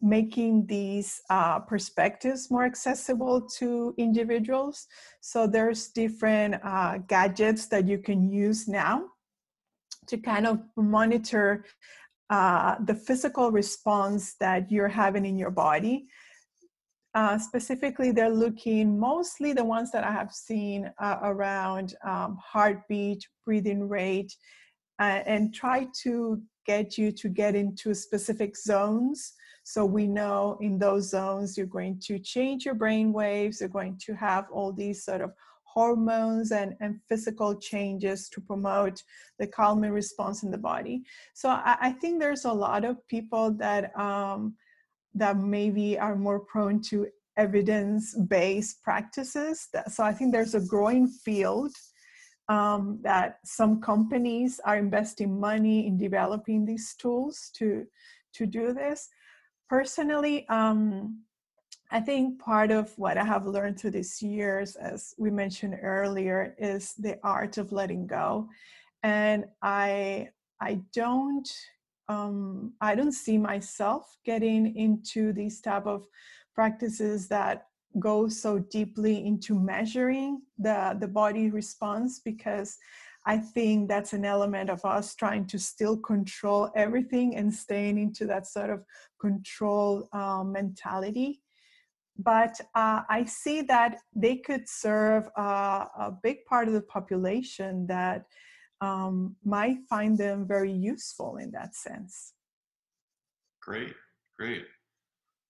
making 0.00 0.66
these 0.66 1.22
uh, 1.30 1.58
perspectives 1.60 2.50
more 2.50 2.64
accessible 2.64 3.40
to 3.40 3.94
individuals. 3.96 4.86
So 5.20 5.46
there's 5.46 5.88
different 5.88 6.56
uh, 6.62 6.98
gadgets 6.98 7.66
that 7.68 7.88
you 7.88 7.98
can 7.98 8.30
use 8.30 8.68
now 8.68 9.06
to 10.06 10.16
kind 10.18 10.46
of 10.46 10.60
monitor 10.76 11.64
uh, 12.30 12.76
the 12.86 12.94
physical 12.94 13.50
response 13.50 14.34
that 14.40 14.70
you're 14.70 14.88
having 14.88 15.26
in 15.26 15.38
your 15.38 15.50
body. 15.50 16.06
Uh, 17.14 17.36
specifically, 17.38 18.10
they're 18.10 18.30
looking 18.30 18.98
mostly 18.98 19.52
the 19.52 19.64
ones 19.64 19.90
that 19.92 20.02
I 20.02 20.12
have 20.12 20.32
seen 20.32 20.90
uh, 20.98 21.18
around 21.22 21.94
um, 22.06 22.38
heartbeat, 22.42 23.26
breathing 23.44 23.86
rate, 23.86 24.34
uh, 24.98 25.20
and 25.26 25.54
try 25.54 25.88
to 26.04 26.40
get 26.66 26.96
you 26.96 27.12
to 27.12 27.28
get 27.28 27.54
into 27.54 27.94
specific 27.94 28.56
zones. 28.56 29.34
So 29.64 29.84
we 29.84 30.06
know 30.06 30.56
in 30.60 30.78
those 30.78 31.10
zones 31.10 31.56
you're 31.56 31.66
going 31.66 32.00
to 32.06 32.18
change 32.18 32.64
your 32.64 32.74
brain 32.74 33.12
waves, 33.12 33.60
you're 33.60 33.68
going 33.68 33.98
to 34.06 34.14
have 34.14 34.46
all 34.50 34.72
these 34.72 35.04
sort 35.04 35.20
of 35.20 35.32
hormones 35.74 36.52
and, 36.52 36.74
and 36.80 37.00
physical 37.08 37.50
changes 37.70 38.28
to 38.28 38.40
promote 38.40 39.02
the 39.38 39.46
calming 39.46 39.92
response 39.92 40.42
in 40.44 40.50
the 40.50 40.58
body. 40.72 41.02
So 41.34 41.48
I, 41.48 41.76
I 41.88 41.92
think 41.92 42.20
there's 42.20 42.44
a 42.44 42.52
lot 42.52 42.84
of 42.84 42.96
people 43.08 43.52
that 43.64 43.84
um, 43.98 44.54
that 45.14 45.36
maybe 45.36 45.98
are 45.98 46.16
more 46.16 46.40
prone 46.40 46.80
to 46.90 47.06
evidence-based 47.36 48.82
practices. 48.82 49.68
So 49.94 50.04
I 50.04 50.12
think 50.12 50.32
there's 50.32 50.54
a 50.54 50.66
growing 50.74 51.06
field 51.06 51.72
um, 52.48 52.98
that 53.02 53.38
some 53.44 53.80
companies 53.80 54.60
are 54.64 54.76
investing 54.76 55.40
money 55.40 55.86
in 55.86 55.96
developing 55.96 56.64
these 56.64 56.94
tools 57.02 57.50
to 57.58 57.86
to 58.36 58.46
do 58.46 58.72
this. 58.72 59.08
Personally, 59.68 60.46
um, 60.48 61.22
I 61.92 62.00
think 62.00 62.38
part 62.40 62.70
of 62.70 62.98
what 62.98 63.18
I 63.18 63.24
have 63.24 63.46
learned 63.46 63.78
through 63.78 63.90
these 63.90 64.22
years, 64.22 64.76
as 64.76 65.14
we 65.18 65.30
mentioned 65.30 65.78
earlier, 65.82 66.54
is 66.56 66.94
the 66.94 67.18
art 67.22 67.58
of 67.58 67.70
letting 67.70 68.06
go. 68.06 68.48
And 69.02 69.44
I 69.60 70.30
I 70.58 70.80
don't 70.94 71.48
um, 72.08 72.72
I 72.80 72.94
don't 72.94 73.12
see 73.12 73.36
myself 73.36 74.16
getting 74.24 74.74
into 74.74 75.34
these 75.34 75.60
type 75.60 75.86
of 75.86 76.06
practices 76.54 77.28
that 77.28 77.66
go 77.98 78.26
so 78.26 78.58
deeply 78.58 79.26
into 79.26 79.54
measuring 79.54 80.40
the 80.58 80.96
the 80.98 81.08
body 81.08 81.50
response 81.50 82.20
because 82.20 82.78
I 83.26 83.36
think 83.36 83.88
that's 83.88 84.14
an 84.14 84.24
element 84.24 84.70
of 84.70 84.82
us 84.86 85.14
trying 85.14 85.46
to 85.48 85.58
still 85.58 85.98
control 85.98 86.70
everything 86.74 87.36
and 87.36 87.52
staying 87.52 87.98
into 87.98 88.24
that 88.28 88.46
sort 88.46 88.70
of 88.70 88.82
control 89.20 90.08
um, 90.14 90.52
mentality 90.52 91.41
but 92.18 92.60
uh, 92.74 93.02
I 93.08 93.24
see 93.24 93.62
that 93.62 93.98
they 94.14 94.36
could 94.36 94.68
serve 94.68 95.28
uh, 95.36 95.86
a 95.98 96.12
big 96.22 96.44
part 96.44 96.68
of 96.68 96.74
the 96.74 96.82
population 96.82 97.86
that 97.86 98.26
um, 98.80 99.36
might 99.44 99.78
find 99.88 100.18
them 100.18 100.46
very 100.46 100.72
useful 100.72 101.36
in 101.36 101.50
that 101.52 101.74
sense. 101.74 102.34
Great, 103.60 103.94
great. 104.38 104.64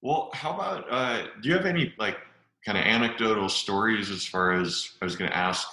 Well, 0.02 0.30
how 0.34 0.54
about 0.54 0.84
uh, 0.90 1.26
do 1.40 1.48
you 1.48 1.54
have 1.54 1.66
any 1.66 1.94
like 1.98 2.18
kind 2.64 2.76
of 2.76 2.84
anecdotal 2.84 3.48
stories 3.48 4.10
as 4.10 4.26
far 4.26 4.52
as 4.52 4.90
I 5.00 5.04
was 5.04 5.16
going 5.16 5.30
to 5.30 5.36
ask 5.36 5.66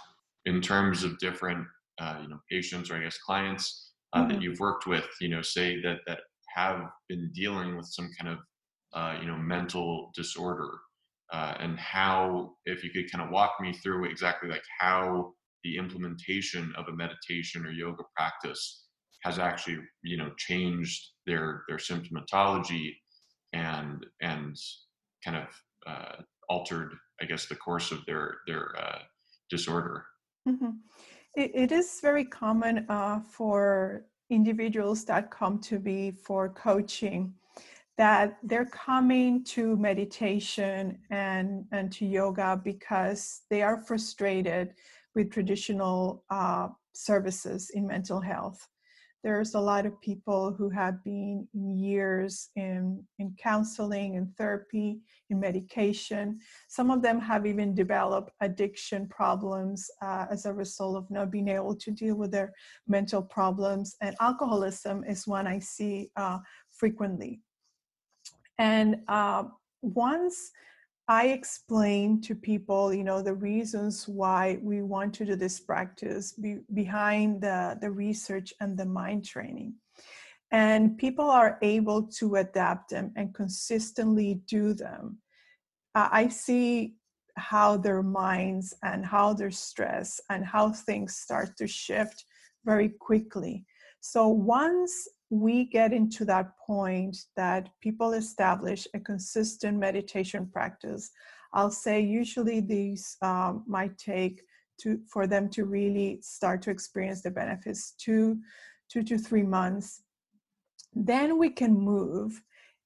in 0.46 0.62
terms 0.62 1.04
of 1.04 1.18
different 1.20 1.68
uh, 2.00 2.20
you 2.22 2.30
know 2.30 2.40
patients 2.50 2.90
or 2.90 2.96
I 2.96 3.04
guess 3.04 3.18
clients 3.18 3.92
uh, 4.14 4.22
mm-hmm. 4.22 4.30
that 4.30 4.42
you've 4.42 4.60
worked 4.60 4.88
with, 4.88 5.06
you 5.20 5.30
know, 5.30 5.42
say 5.42 5.82
that 5.82 5.98
that 6.08 6.20
have 6.56 6.90
been 7.08 7.32
dealing 7.34 7.76
with 7.76 7.86
some 7.88 8.10
kind 8.20 8.32
of 8.32 8.40
uh, 8.94 9.18
you 9.22 9.28
know 9.28 9.38
mental 9.38 10.12
disorder 10.16 10.72
uh, 11.32 11.54
and 11.60 11.78
how 11.80 12.54
if 12.66 12.84
you 12.84 12.90
could 12.90 13.12
kind 13.12 13.24
of 13.24 13.32
walk 13.32 13.54
me 13.60 13.74
through 13.74 14.06
exactly 14.06 14.50
like 14.50 14.64
how 14.80 15.32
the 15.64 15.78
implementation 15.78 16.74
of 16.78 16.88
a 16.88 16.96
meditation 16.96 17.66
or 17.66 17.72
yoga 17.72 18.04
practice 18.16 18.86
has 19.24 19.38
actually 19.38 19.78
you 20.04 20.18
know 20.18 20.32
changed 20.38 21.12
their 21.28 21.64
their 21.68 21.78
symptomatology 21.78 22.94
and 23.54 24.06
and 24.22 24.56
kind 25.24 25.38
of 25.38 25.48
uh, 25.88 26.22
altered 26.50 26.94
i 27.22 27.26
guess 27.26 27.46
the 27.48 27.56
course 27.56 27.92
of 27.92 28.06
their 28.06 28.38
their 28.48 28.76
uh, 28.78 29.00
disorder 29.50 30.06
mm-hmm. 30.48 30.72
it, 31.36 31.52
it 31.54 31.72
is 31.72 32.00
very 32.02 32.26
common 32.26 32.86
uh, 32.90 33.20
for 33.20 34.06
individuals 34.30 35.04
that 35.06 35.32
come 35.32 35.60
to 35.60 35.80
be 35.80 36.12
for 36.12 36.50
coaching 36.50 37.34
that 38.00 38.38
they're 38.44 38.66
coming 38.66 39.44
to 39.44 39.76
meditation 39.76 40.98
and, 41.12 41.66
and 41.74 41.92
to 41.92 42.06
yoga 42.06 42.60
because 42.64 43.42
they 43.50 43.62
are 43.62 43.84
frustrated 43.84 44.74
with 45.16 45.30
traditional 45.30 46.24
uh, 46.30 46.70
services 46.94 47.72
in 47.74 47.86
mental 47.86 48.22
health. 48.22 48.66
There's 49.22 49.54
a 49.54 49.60
lot 49.60 49.86
of 49.86 50.00
people 50.00 50.54
who 50.54 50.70
have 50.70 51.04
been 51.04 51.46
years 51.54 52.52
in, 52.56 53.04
in 53.20 53.36
counseling 53.38 54.16
and 54.16 54.34
therapy, 54.38 55.02
in 55.30 55.42
medication. 55.42 56.40
Some 56.70 56.92
of 56.92 57.02
them 57.02 57.20
have 57.20 57.46
even 57.46 57.76
developed 57.76 58.32
addiction 58.40 59.10
problems 59.10 59.92
uh, 60.02 60.26
as 60.32 60.46
a 60.46 60.54
result 60.54 60.96
of 60.96 61.12
not 61.12 61.32
being 61.32 61.50
able 61.50 61.76
to 61.76 61.92
deal 61.92 62.16
with 62.16 62.32
their 62.32 62.54
mental 62.88 63.22
problems. 63.22 63.98
And 64.00 64.16
alcoholism 64.22 65.04
is 65.04 65.28
one 65.28 65.48
I 65.48 65.60
see 65.60 66.12
uh, 66.16 66.38
frequently. 66.72 67.42
And 68.60 68.98
uh, 69.08 69.46
once 69.82 70.52
I 71.08 71.30
explain 71.30 72.22
to 72.22 72.36
people, 72.36 72.94
you 72.94 73.04
know, 73.04 73.24
the 73.24 73.34
reasons 73.34 74.08
why 74.08 74.60
we 74.62 74.84
want 74.84 75.16
to 75.16 75.26
do 75.26 75.36
this 75.36 75.60
practice 75.60 76.34
be, 76.34 76.60
behind 76.74 77.42
the, 77.42 77.80
the 77.82 77.90
research 77.90 78.54
and 78.62 78.78
the 78.78 78.86
mind 78.86 79.26
training. 79.26 79.74
And 80.52 80.98
people 80.98 81.30
are 81.30 81.58
able 81.62 82.04
to 82.20 82.36
adapt 82.36 82.92
them 82.92 83.12
and 83.16 83.34
consistently 83.34 84.42
do 84.46 84.74
them. 84.74 85.18
Uh, 85.96 86.10
I 86.12 86.28
see 86.28 86.96
how 87.38 87.78
their 87.78 88.04
minds 88.04 88.76
and 88.84 89.06
how 89.06 89.34
their 89.34 89.52
stress 89.52 90.20
and 90.30 90.46
how 90.46 90.72
things 90.72 91.16
start 91.16 91.56
to 91.58 91.68
shift 91.68 92.26
very 92.66 92.90
quickly. 92.90 93.66
So 94.02 94.28
once 94.28 95.08
we 95.30 95.66
get 95.66 95.94
into 95.94 96.26
that 96.26 96.58
point 96.66 97.18
that 97.36 97.70
people 97.82 98.14
establish 98.14 98.88
a 98.94 99.00
consistent 99.00 99.78
meditation 99.78 100.50
practice, 100.52 101.12
I'll 101.54 101.72
say 101.72 102.02
usually 102.02 102.60
these 102.60 103.16
um, 103.22 103.64
might 103.68 103.98
take 103.98 104.42
to 104.82 105.00
for 105.12 105.28
them 105.28 105.50
to 105.50 105.66
really 105.66 106.20
start 106.22 106.62
to 106.64 106.72
experience 106.72 107.22
the 107.22 107.32
benefits 107.32 107.94
two 107.98 108.40
two 108.90 109.04
to 109.04 109.18
three 109.18 109.44
months. 109.44 110.04
Then 110.94 111.38
we 111.38 111.50
can 111.50 111.74
move 111.74 112.42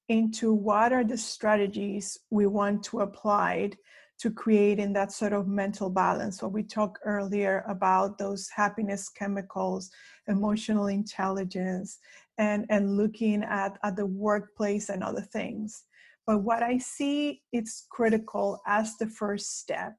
into 0.08 0.52
what 0.52 0.92
are 0.92 1.04
the 1.04 1.16
strategies 1.16 2.18
we 2.30 2.46
want 2.46 2.82
to 2.84 3.00
apply 3.00 3.70
to 4.18 4.30
creating 4.30 4.92
that 4.92 5.12
sort 5.12 5.32
of 5.32 5.48
mental 5.48 5.90
balance. 5.90 6.42
What 6.42 6.52
we 6.52 6.62
talked 6.62 6.98
earlier 7.04 7.64
about 7.68 8.18
those 8.18 8.48
happiness 8.48 9.08
chemicals, 9.08 9.90
emotional 10.28 10.86
intelligence, 10.86 11.98
and, 12.38 12.66
and 12.70 12.96
looking 12.96 13.42
at, 13.44 13.78
at 13.82 13.96
the 13.96 14.06
workplace 14.06 14.88
and 14.88 15.02
other 15.02 15.20
things. 15.20 15.84
But 16.26 16.38
what 16.38 16.62
I 16.62 16.78
see 16.78 17.42
it's 17.52 17.86
critical 17.90 18.60
as 18.66 18.96
the 18.96 19.06
first 19.06 19.58
step 19.58 19.94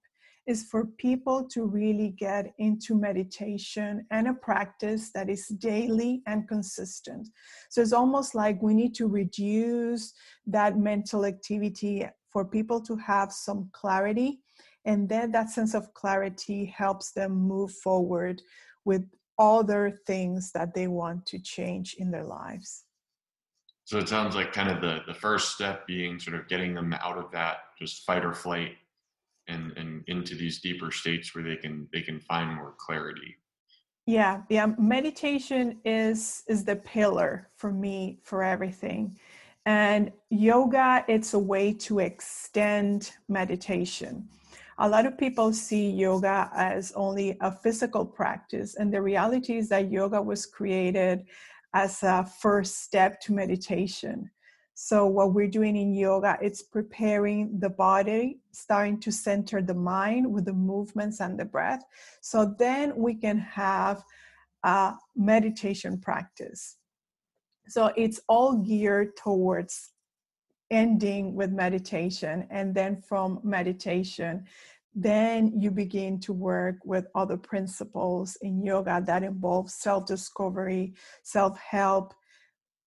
is 0.47 0.63
for 0.63 0.85
people 0.97 1.47
to 1.49 1.65
really 1.65 2.09
get 2.19 2.53
into 2.59 2.95
meditation 2.95 4.05
and 4.11 4.27
a 4.27 4.33
practice 4.33 5.11
that 5.11 5.29
is 5.29 5.47
daily 5.47 6.21
and 6.27 6.47
consistent. 6.47 7.27
So 7.69 7.81
it's 7.81 7.93
almost 7.93 8.35
like 8.35 8.61
we 8.61 8.75
need 8.75 8.93
to 8.95 9.07
reduce 9.07 10.13
that 10.45 10.77
mental 10.77 11.25
activity 11.25 12.07
for 12.31 12.45
people 12.45 12.79
to 12.81 12.95
have 12.97 13.31
some 13.31 13.69
clarity. 13.71 14.41
And 14.85 15.09
then 15.09 15.31
that 15.31 15.49
sense 15.49 15.73
of 15.73 15.93
clarity 15.95 16.65
helps 16.65 17.11
them 17.11 17.31
move 17.31 17.71
forward 17.71 18.41
with 18.83 19.03
other 19.37 19.99
things 20.05 20.51
that 20.53 20.73
they 20.73 20.87
want 20.87 21.25
to 21.27 21.39
change 21.39 21.95
in 21.99 22.11
their 22.11 22.23
lives. 22.23 22.83
So 23.85 23.99
it 23.99 24.09
sounds 24.09 24.35
like 24.35 24.51
kind 24.51 24.69
of 24.69 24.81
the, 24.81 25.01
the 25.05 25.13
first 25.13 25.53
step 25.53 25.85
being 25.85 26.19
sort 26.19 26.35
of 26.39 26.47
getting 26.47 26.73
them 26.73 26.93
out 26.93 27.17
of 27.17 27.31
that 27.31 27.57
just 27.79 28.03
fight 28.03 28.25
or 28.25 28.33
flight 28.33 28.71
and, 29.47 29.73
and 29.77 30.03
into 30.07 30.35
these 30.35 30.59
deeper 30.59 30.91
states 30.91 31.35
where 31.35 31.43
they 31.43 31.55
can 31.55 31.87
they 31.93 32.01
can 32.01 32.19
find 32.19 32.55
more 32.55 32.73
clarity. 32.79 33.35
Yeah, 34.07 34.41
yeah. 34.49 34.67
Meditation 34.79 35.79
is 35.85 36.43
is 36.47 36.63
the 36.63 36.77
pillar 36.77 37.49
for 37.57 37.71
me 37.71 38.19
for 38.23 38.43
everything. 38.43 39.19
And 39.67 40.11
yoga, 40.29 41.03
it's 41.07 41.33
a 41.33 41.39
way 41.39 41.73
to 41.73 41.99
extend 41.99 43.11
meditation 43.27 44.27
a 44.77 44.89
lot 44.89 45.05
of 45.05 45.17
people 45.17 45.53
see 45.53 45.89
yoga 45.89 46.49
as 46.55 46.91
only 46.95 47.37
a 47.41 47.51
physical 47.51 48.05
practice, 48.05 48.75
and 48.75 48.93
the 48.93 49.01
reality 49.01 49.57
is 49.57 49.69
that 49.69 49.91
yoga 49.91 50.21
was 50.21 50.45
created 50.45 51.25
as 51.73 52.03
a 52.03 52.25
first 52.41 52.83
step 52.83 53.19
to 53.21 53.33
meditation. 53.33 54.29
So 54.73 55.05
what 55.05 55.33
we're 55.33 55.47
doing 55.47 55.77
in 55.77 55.93
yoga, 55.93 56.37
it's 56.41 56.61
preparing 56.61 57.59
the 57.59 57.69
body, 57.69 58.41
starting 58.51 58.99
to 59.01 59.11
center 59.11 59.61
the 59.61 59.73
mind 59.73 60.29
with 60.29 60.43
the 60.43 60.53
movements 60.53 61.21
and 61.21 61.39
the 61.39 61.45
breath. 61.45 61.83
So 62.19 62.53
then 62.59 62.93
we 62.97 63.15
can 63.15 63.37
have 63.37 64.03
a 64.63 64.95
meditation 65.15 65.97
practice. 65.97 66.75
So 67.69 67.93
it's 67.95 68.19
all 68.27 68.57
geared 68.57 69.15
towards 69.15 69.91
ending 70.75 71.33
with 71.33 71.51
meditation. 71.51 72.45
And 72.49 72.75
then 72.75 73.01
from 73.01 73.39
meditation, 73.43 74.43
then 74.93 75.51
you 75.57 75.71
begin 75.71 76.19
to 76.21 76.33
work 76.33 76.77
with 76.83 77.07
other 77.15 77.37
principles 77.37 78.37
in 78.41 78.63
yoga 78.63 79.01
that 79.07 79.23
involve 79.23 79.69
self 79.69 80.05
discovery, 80.05 80.93
self 81.23 81.57
help, 81.57 82.13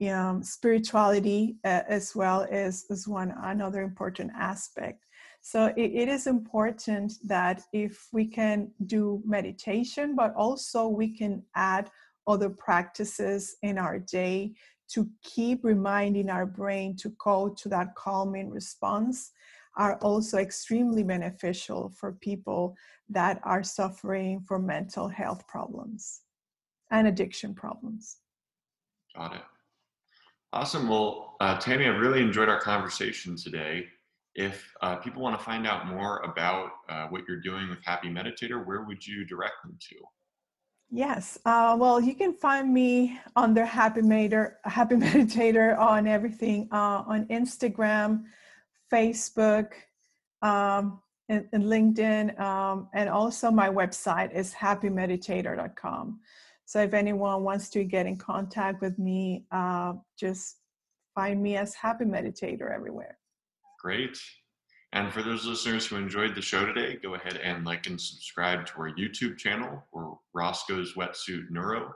um, 0.07 0.43
spirituality 0.43 1.57
uh, 1.65 1.83
as 1.89 2.15
well 2.15 2.43
is, 2.43 2.85
is 2.91 3.09
one 3.09 3.35
another 3.43 3.83
important 3.83 4.31
aspect. 4.37 5.05
So 5.41 5.67
it, 5.77 5.91
it 6.03 6.09
is 6.09 6.27
important 6.27 7.15
that 7.25 7.63
if 7.73 8.09
we 8.13 8.27
can 8.27 8.71
do 8.87 9.23
meditation, 9.25 10.15
but 10.15 10.35
also 10.35 10.87
we 10.89 11.17
can 11.17 11.43
add 11.55 11.91
other 12.27 12.51
practices 12.51 13.57
in 13.63 13.79
our 13.79 13.99
day 13.99 14.53
to 14.89 15.09
keep 15.23 15.65
reminding 15.65 16.31
our 16.31 16.47
brain 16.47 16.97
to 16.97 17.11
go 17.23 17.49
to 17.49 17.69
that 17.69 17.95
calming 17.95 18.51
response 18.51 19.33
are 19.77 19.97
also 19.99 20.39
extremely 20.39 21.03
beneficial 21.03 21.89
for 21.91 22.13
people 22.13 22.77
that 23.09 23.41
are 23.45 23.63
suffering 23.63 24.41
from 24.41 24.67
mental 24.67 25.09
health 25.09 25.47
problems 25.47 26.23
and 26.91 27.07
addiction 27.07 27.55
problems. 27.55 28.17
Got 29.17 29.37
it. 29.37 29.43
Awesome. 30.53 30.89
Well, 30.89 31.37
uh, 31.41 31.59
Tammy, 31.59 31.85
I 31.85 31.89
really 31.89 32.23
enjoyed 32.23 32.49
our 32.49 32.61
conversation 32.61 33.37
today. 33.37 33.87
If 34.35 34.73
uh, 34.83 34.97
people 34.97 35.23
want 35.23 35.39
to 35.39 35.45
find 35.45 35.67
out 35.67 35.87
more 35.87 36.19
about 36.21 36.71
uh, 36.89 37.07
what 37.09 37.23
you're 37.29 37.41
doing 37.41 37.69
with 37.69 37.85
Happy 37.85 38.09
Meditator, 38.09 38.67
where 38.67 38.83
would 38.83 39.07
you 39.07 39.25
direct 39.25 39.55
them 39.63 39.77
to? 39.91 39.97
Yes. 40.91 41.39
Uh, 41.45 41.77
well, 41.79 42.01
you 42.01 42.15
can 42.15 42.33
find 42.33 42.73
me 42.73 43.21
under 43.37 43.65
Happy 43.65 44.01
Meditator, 44.01 44.55
Happy 44.65 44.95
Meditator 44.95 45.79
on 45.79 46.07
everything 46.07 46.69
uh, 46.73 47.03
on 47.07 47.27
Instagram, 47.27 48.25
Facebook, 48.93 49.73
um, 50.41 51.01
and, 51.29 51.47
and, 51.53 51.65
LinkedIn, 51.65 52.41
um, 52.41 52.89
and 52.95 53.11
also 53.11 53.51
my 53.51 53.69
website 53.69 54.35
is 54.35 54.55
happymeditator.com. 54.55 56.21
So 56.65 56.81
if 56.81 56.95
anyone 56.95 57.43
wants 57.43 57.69
to 57.71 57.85
get 57.85 58.07
in 58.07 58.17
contact 58.17 58.81
with 58.81 58.99
me, 58.99 59.45
uh, 59.51 59.95
just 60.19 60.57
find 61.15 61.43
me 61.43 61.57
as 61.57 61.75
Happy 61.75 62.07
Meditator 62.07 62.75
everywhere. 62.75 63.19
Great. 63.83 64.19
And 64.93 65.13
for 65.13 65.23
those 65.23 65.45
listeners 65.45 65.87
who 65.87 65.97
enjoyed 65.97 66.35
the 66.35 66.41
show 66.41 66.65
today, 66.65 66.97
go 67.03 67.15
ahead 67.15 67.37
and 67.37 67.65
like 67.65 67.87
and 67.87 68.01
subscribe 68.01 68.65
to 68.67 68.73
our 68.79 68.91
YouTube 68.95 69.37
channel 69.37 69.85
or 69.93 70.19
Roscoe's 70.33 70.95
Wetsuit 70.95 71.51
Neuro. 71.51 71.93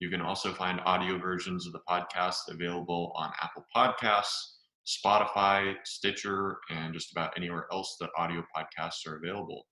You 0.00 0.10
can 0.10 0.20
also 0.20 0.52
find 0.52 0.80
audio 0.84 1.18
versions 1.18 1.66
of 1.66 1.72
the 1.72 1.80
podcast 1.88 2.48
available 2.48 3.12
on 3.16 3.32
Apple 3.40 3.64
Podcasts, 3.74 4.56
Spotify, 4.86 5.74
Stitcher, 5.84 6.58
and 6.68 6.92
just 6.92 7.12
about 7.12 7.32
anywhere 7.36 7.66
else 7.72 7.96
that 8.00 8.10
audio 8.18 8.44
podcasts 8.54 9.06
are 9.06 9.16
available. 9.16 9.66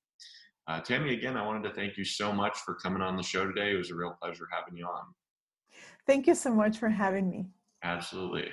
Uh, 0.66 0.80
Tammy, 0.80 1.12
again, 1.12 1.36
I 1.36 1.44
wanted 1.44 1.68
to 1.68 1.74
thank 1.74 1.98
you 1.98 2.04
so 2.04 2.32
much 2.32 2.56
for 2.58 2.74
coming 2.76 3.02
on 3.02 3.16
the 3.16 3.22
show 3.22 3.46
today. 3.46 3.72
It 3.72 3.76
was 3.76 3.90
a 3.90 3.94
real 3.94 4.16
pleasure 4.22 4.46
having 4.50 4.78
you 4.78 4.86
on. 4.86 5.04
Thank 6.06 6.26
you 6.26 6.34
so 6.34 6.54
much 6.54 6.78
for 6.78 6.88
having 6.88 7.28
me. 7.28 7.50
Absolutely. 7.82 8.48